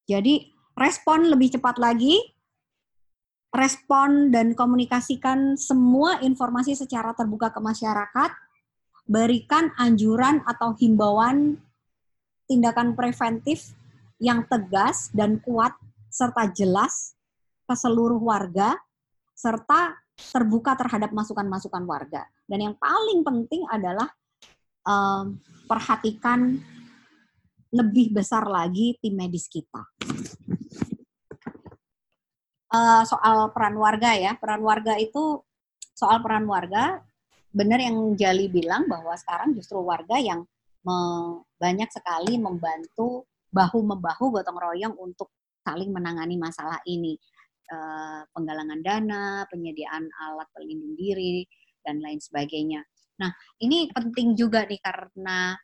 [0.04, 2.20] Jadi respon lebih cepat lagi,
[3.48, 8.30] respon dan komunikasikan semua informasi secara terbuka ke masyarakat,
[9.08, 11.56] berikan anjuran atau himbauan
[12.44, 13.72] tindakan preventif
[14.22, 15.74] yang tegas dan kuat
[16.10, 17.18] serta jelas
[17.64, 18.78] ke seluruh warga
[19.34, 22.22] serta terbuka terhadap masukan-masukan warga.
[22.46, 24.06] Dan yang paling penting adalah
[24.86, 26.62] um, perhatikan
[27.74, 29.82] lebih besar lagi tim medis kita.
[32.70, 35.42] Uh, soal peran warga ya, peran warga itu
[35.94, 37.02] soal peran warga
[37.54, 40.42] benar yang Jali bilang bahwa sekarang justru warga yang
[41.56, 45.30] banyak sekali membantu bahu membahu gotong royong untuk
[45.62, 47.14] saling menangani masalah ini.
[47.64, 47.76] E,
[48.34, 51.46] penggalangan dana penyediaan alat pelindung diri
[51.80, 52.84] dan lain sebagainya.
[53.22, 53.30] Nah
[53.62, 55.56] ini penting juga nih karena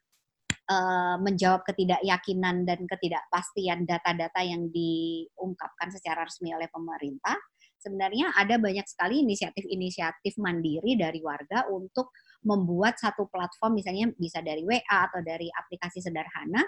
[0.48, 0.76] e,
[1.20, 7.36] menjawab ketidakyakinan dan ketidakpastian data-data yang diungkapkan secara resmi oleh pemerintah.
[7.80, 12.12] Sebenarnya ada banyak sekali inisiatif-inisiatif mandiri dari warga untuk
[12.44, 16.60] membuat satu platform misalnya bisa dari WA atau dari aplikasi sederhana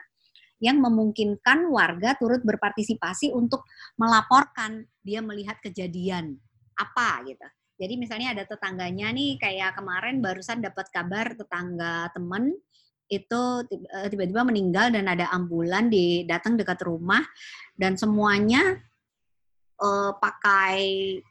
[0.63, 3.67] yang memungkinkan warga turut berpartisipasi untuk
[3.99, 6.39] melaporkan dia melihat kejadian
[6.79, 7.47] apa gitu.
[7.83, 12.55] Jadi misalnya ada tetangganya nih kayak kemarin barusan dapat kabar tetangga temen
[13.11, 17.27] itu eh, tiba-tiba meninggal dan ada ambulan di datang dekat rumah
[17.75, 18.79] dan semuanya
[19.83, 20.79] uh, pakai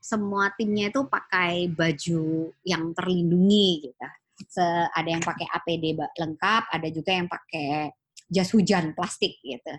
[0.03, 4.07] semua timnya itu pakai baju yang terlindungi gitu.
[4.41, 7.93] Se, ada yang pakai APD lengkap, ada juga yang pakai
[8.31, 9.73] jas hujan plastik gitu.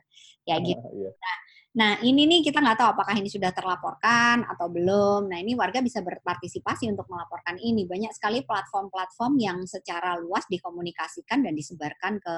[0.44, 0.84] Ya gitu.
[0.84, 1.09] Uh.
[1.16, 1.36] Nah,
[1.72, 5.32] nah, ini nih kita nggak tahu apakah ini sudah terlaporkan atau belum.
[5.32, 7.88] Nah, ini warga bisa berpartisipasi untuk melaporkan ini.
[7.88, 12.34] Banyak sekali platform-platform yang secara luas dikomunikasikan dan disebarkan ke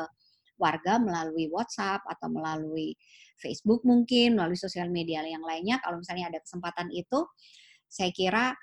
[0.54, 2.94] warga melalui WhatsApp atau melalui
[3.34, 5.82] Facebook mungkin, melalui sosial media yang lainnya.
[5.82, 7.26] Kalau misalnya ada kesempatan itu,
[7.90, 8.54] saya kira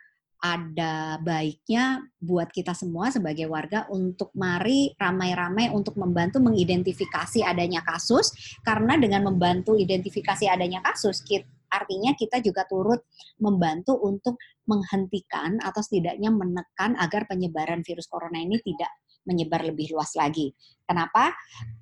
[0.41, 8.33] ada baiknya buat kita semua sebagai warga untuk mari ramai-ramai untuk membantu mengidentifikasi adanya kasus
[8.65, 13.05] karena dengan membantu identifikasi adanya kasus kita, artinya kita juga turut
[13.37, 18.89] membantu untuk menghentikan atau setidaknya menekan agar penyebaran virus corona ini tidak
[19.29, 20.49] menyebar lebih luas lagi.
[20.89, 21.31] Kenapa?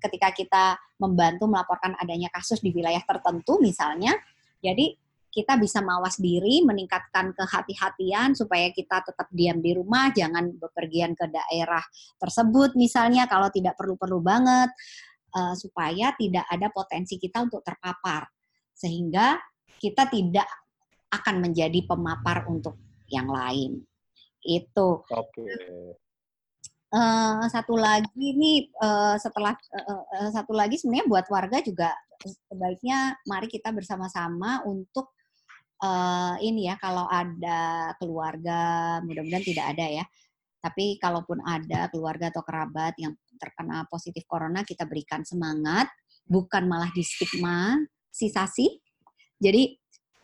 [0.03, 0.65] Ketika kita
[0.99, 4.13] membantu melaporkan adanya kasus di wilayah tertentu misalnya,
[4.59, 4.99] jadi
[5.29, 11.29] kita bisa mawas diri, meningkatkan kehati-hatian supaya kita tetap diam di rumah, jangan bepergian ke
[11.29, 11.81] daerah
[12.17, 14.73] tersebut misalnya kalau tidak perlu-perlu banget,
[15.37, 18.25] uh, supaya tidak ada potensi kita untuk terpapar.
[18.73, 19.37] Sehingga
[19.77, 20.49] kita tidak
[21.13, 22.77] akan menjadi pemapar untuk
[23.09, 23.85] yang lain.
[24.41, 25.05] Itu.
[25.05, 25.45] Oke.
[25.45, 25.93] Okay.
[26.89, 31.93] Uh, satu lagi nih uh, setelah uh, uh, satu lagi sebenarnya buat warga juga
[32.49, 35.13] sebaiknya mari kita bersama-sama untuk
[35.83, 38.61] uh, ini ya kalau ada keluarga
[39.03, 40.05] mudah-mudahan tidak ada ya
[40.59, 45.87] tapi kalaupun ada keluarga atau kerabat yang terkena positif corona kita berikan semangat
[46.27, 47.79] bukan malah di stigma
[48.11, 48.79] sisasi
[49.39, 49.71] jadi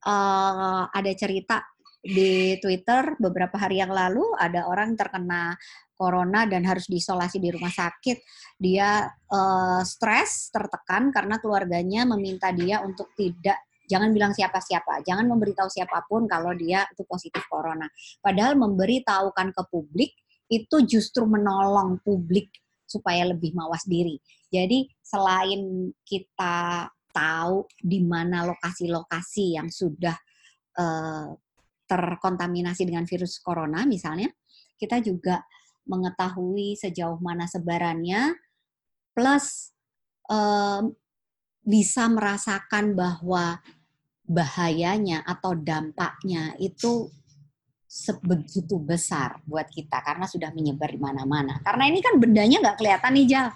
[0.06, 1.64] uh, ada cerita
[2.06, 5.58] di Twitter beberapa hari yang lalu ada orang terkena
[5.98, 8.22] corona dan harus diisolasi di rumah sakit.
[8.60, 15.70] Dia uh, stres, tertekan karena keluarganya meminta dia untuk tidak jangan bilang siapa-siapa, jangan memberitahu
[15.70, 17.86] siapa pun kalau dia itu positif corona.
[18.22, 20.12] Padahal memberitahukan ke publik
[20.50, 22.54] itu justru menolong publik
[22.86, 24.22] supaya lebih mawas diri.
[24.50, 30.14] Jadi selain kita tahu di mana lokasi-lokasi yang sudah
[30.78, 31.32] uh,
[31.86, 34.30] terkontaminasi dengan virus corona misalnya,
[34.76, 35.42] kita juga
[35.86, 38.36] mengetahui sejauh mana sebarannya,
[39.14, 39.72] plus
[40.28, 40.92] um,
[41.66, 43.58] bisa merasakan bahwa
[44.26, 47.10] bahayanya atau dampaknya itu
[47.86, 51.62] sebegitu besar buat kita karena sudah menyebar di mana-mana.
[51.64, 53.48] Karena ini kan bendanya nggak kelihatan nih Jal.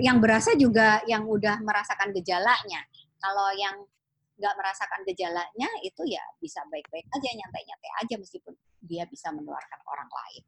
[0.00, 2.80] Yang berasa juga yang udah merasakan gejalanya.
[3.20, 3.76] Kalau yang
[4.34, 10.10] nggak merasakan gejalanya itu ya bisa baik-baik aja, nyantai-nyantai aja meskipun dia bisa menularkan orang
[10.10, 10.42] lain.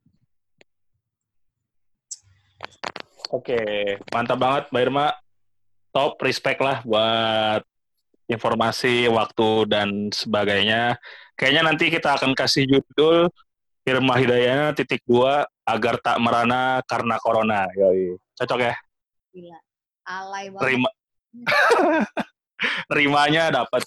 [3.30, 3.60] Oke,
[4.10, 5.06] mantap banget Mbak Irma.
[5.94, 7.62] Top, respect lah buat
[8.26, 10.98] informasi, waktu, dan sebagainya.
[11.38, 13.30] Kayaknya nanti kita akan kasih judul
[13.86, 17.70] Irma Hidayana titik dua agar tak merana karena corona.
[17.78, 18.18] Yoi.
[18.34, 18.74] Cocok ya?
[19.30, 19.58] Gila.
[20.06, 20.62] Alay banget.
[20.62, 20.90] Terima.
[22.90, 23.82] Terimanya dapat.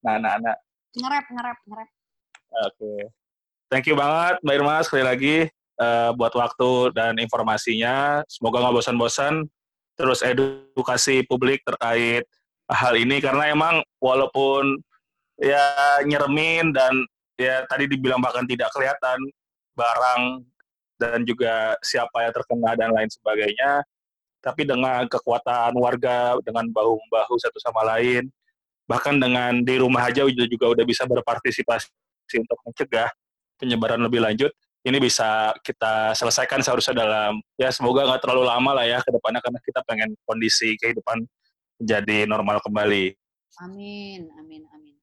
[0.00, 0.56] Nah, nah, nah.
[0.96, 1.88] Ngerep, ngerep, ngerep.
[1.88, 2.78] Oke.
[2.78, 3.00] Okay.
[3.72, 5.36] Thank you banget Mbak Irma sekali lagi
[5.82, 8.22] uh, buat waktu dan informasinya.
[8.30, 9.44] Semoga nggak bosan-bosan
[9.94, 12.26] terus edukasi publik terkait
[12.70, 14.80] hal ini karena emang walaupun
[15.36, 17.04] ya nyeremin dan
[17.36, 19.18] ya tadi dibilang bahkan tidak kelihatan
[19.74, 20.22] barang
[20.96, 23.82] dan juga siapa yang terkena dan lain sebagainya
[24.38, 28.30] tapi dengan kekuatan warga dengan bahu-bahu satu sama lain
[28.84, 31.88] bahkan dengan di rumah aja juga udah bisa berpartisipasi
[32.38, 33.08] untuk mencegah
[33.56, 34.52] penyebaran lebih lanjut
[34.84, 39.40] ini bisa kita selesaikan seharusnya dalam ya semoga nggak terlalu lama lah ya ke depannya
[39.40, 41.24] karena kita pengen kondisi kehidupan
[41.78, 43.14] menjadi normal kembali.
[43.62, 44.94] Amin, amin, amin.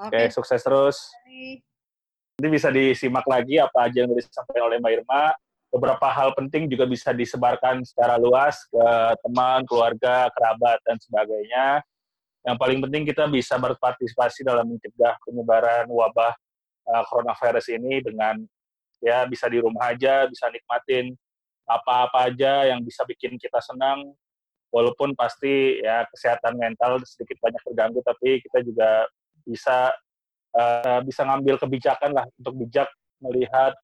[0.00, 0.26] Oke, okay.
[0.32, 1.12] sukses terus.
[2.40, 5.36] Nanti bisa disimak lagi apa aja yang disampaikan oleh Mbak Irma.
[5.70, 8.86] Beberapa hal penting juga bisa disebarkan secara luas ke
[9.22, 11.84] teman, keluarga, kerabat, dan sebagainya.
[12.42, 16.32] Yang paling penting kita bisa berpartisipasi dalam mencegah penyebaran wabah
[16.88, 18.40] uh, coronavirus ini dengan
[19.04, 21.12] ya bisa di rumah aja, bisa nikmatin
[21.68, 24.10] apa-apa aja yang bisa bikin kita senang,
[24.70, 29.06] walaupun pasti ya kesehatan mental sedikit banyak terganggu tapi kita juga
[29.42, 29.90] bisa
[30.54, 32.88] uh, bisa ngambil kebijakan lah untuk bijak
[33.20, 33.74] melihat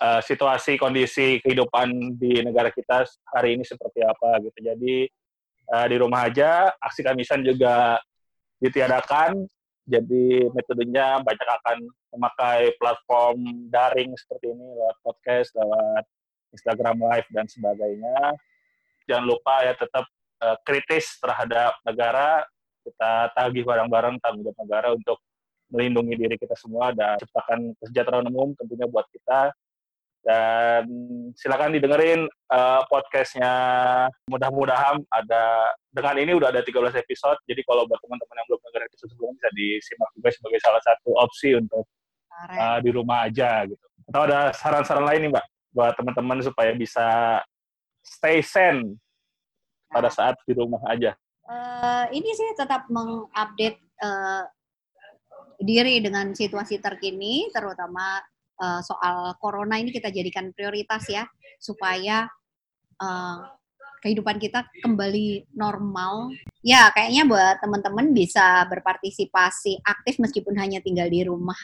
[0.00, 3.04] uh, situasi kondisi kehidupan di negara kita
[3.34, 4.58] hari ini seperti apa gitu.
[4.62, 5.10] Jadi
[5.74, 7.98] uh, di rumah aja aksi kamisan juga
[8.62, 9.42] ditiadakan
[9.82, 11.78] jadi metodenya banyak akan
[12.14, 16.04] memakai platform daring seperti ini lewat podcast lewat
[16.54, 18.38] Instagram Live dan sebagainya
[19.08, 20.04] jangan lupa ya tetap
[20.42, 22.44] uh, kritis terhadap negara.
[22.82, 25.22] Kita tagih bareng-bareng tanggung jawab negara untuk
[25.70, 29.54] melindungi diri kita semua dan ciptakan kesejahteraan umum tentunya buat kita.
[30.22, 30.86] Dan
[31.34, 33.54] silakan didengerin uh, podcastnya.
[34.30, 38.86] Mudah-mudahan ada dengan ini udah ada 13 episode jadi kalau buat teman-teman yang belum dengerin
[38.86, 41.84] episode sebelumnya bisa disimak juga sebagai salah satu opsi untuk
[42.54, 43.86] uh, di rumah aja gitu.
[44.10, 47.40] Atau ada saran-saran lain nih mbak buat teman-teman supaya bisa
[48.02, 48.98] stay sane
[49.88, 50.14] pada nah.
[50.14, 51.14] saat di rumah aja?
[51.46, 54.46] Uh, ini sih tetap mengupdate uh,
[55.62, 58.18] diri dengan situasi terkini, terutama
[58.58, 61.26] uh, soal corona ini kita jadikan prioritas ya,
[61.58, 62.26] supaya
[62.98, 63.38] uh,
[64.02, 66.34] kehidupan kita kembali normal.
[66.66, 71.58] Ya, kayaknya buat teman-teman bisa berpartisipasi aktif meskipun hanya tinggal di rumah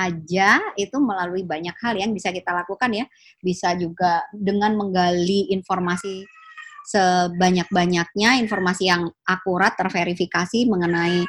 [0.00, 3.04] aja itu melalui banyak hal yang bisa kita lakukan ya.
[3.44, 6.24] Bisa juga dengan menggali informasi
[6.90, 11.22] sebanyak-banyaknya informasi yang akurat terverifikasi mengenai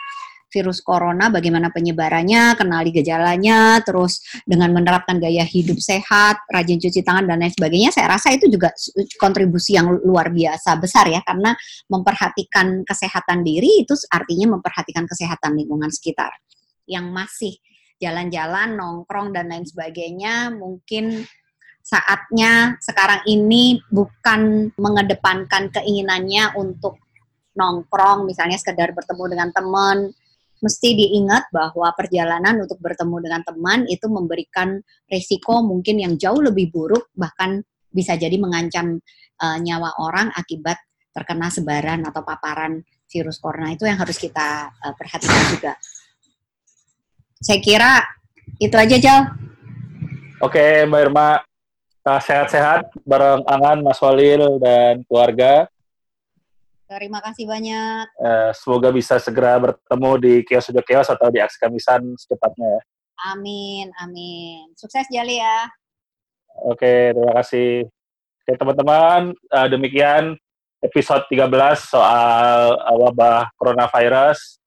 [0.51, 7.23] virus corona, bagaimana penyebarannya, kenali gejalanya, terus dengan menerapkan gaya hidup sehat, rajin cuci tangan
[7.23, 8.75] dan lain sebagainya, saya rasa itu juga
[9.15, 11.55] kontribusi yang luar biasa besar ya, karena
[11.87, 16.35] memperhatikan kesehatan diri itu artinya memperhatikan kesehatan lingkungan sekitar.
[16.83, 17.53] Yang masih
[18.01, 21.21] jalan-jalan, nongkrong dan lain sebagainya, mungkin
[21.81, 26.97] saatnya sekarang ini bukan mengedepankan keinginannya untuk
[27.53, 29.97] nongkrong, misalnya sekedar bertemu dengan teman,
[30.61, 34.77] mesti diingat bahwa perjalanan untuk bertemu dengan teman itu memberikan
[35.09, 39.01] risiko mungkin yang jauh lebih buruk, bahkan bisa jadi mengancam
[39.41, 40.79] uh, nyawa orang akibat
[41.11, 42.79] terkena sebaran atau paparan
[43.11, 45.73] virus corona itu yang harus kita uh, perhatikan juga.
[47.41, 48.05] Saya kira
[48.61, 49.21] itu aja, Jal.
[50.37, 51.41] Oke, Mbak Irma
[52.05, 55.65] ah, sehat-sehat bareng Angan, Mas Walil, dan keluarga.
[56.85, 58.05] Terima kasih banyak.
[58.19, 62.83] Uh, semoga bisa segera bertemu di kios sudah kios atau di aksi kamisan secepatnya.
[63.33, 64.69] Amin, amin.
[64.77, 65.65] Sukses Jali ya.
[66.69, 67.89] Oke, terima kasih.
[68.43, 70.37] Oke, teman-teman, uh, demikian
[70.83, 71.49] episode 13
[71.89, 74.60] soal wabah coronavirus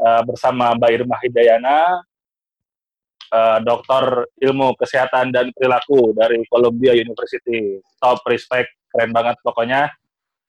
[0.00, 1.78] uh, bersama Mbak Irma Hidayana
[3.32, 7.80] uh, doktor ilmu kesehatan dan perilaku dari Columbia University.
[7.98, 9.90] Top respect, keren banget pokoknya.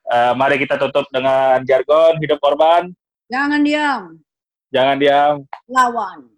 [0.08, 2.92] Uh, mari kita tutup dengan jargon hidup korban.
[3.28, 4.04] Jangan diam.
[4.72, 5.36] Jangan diam.
[5.68, 6.32] Lawan.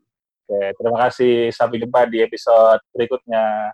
[0.49, 1.53] Oke, terima kasih.
[1.53, 3.73] Sampai jumpa di episode berikutnya.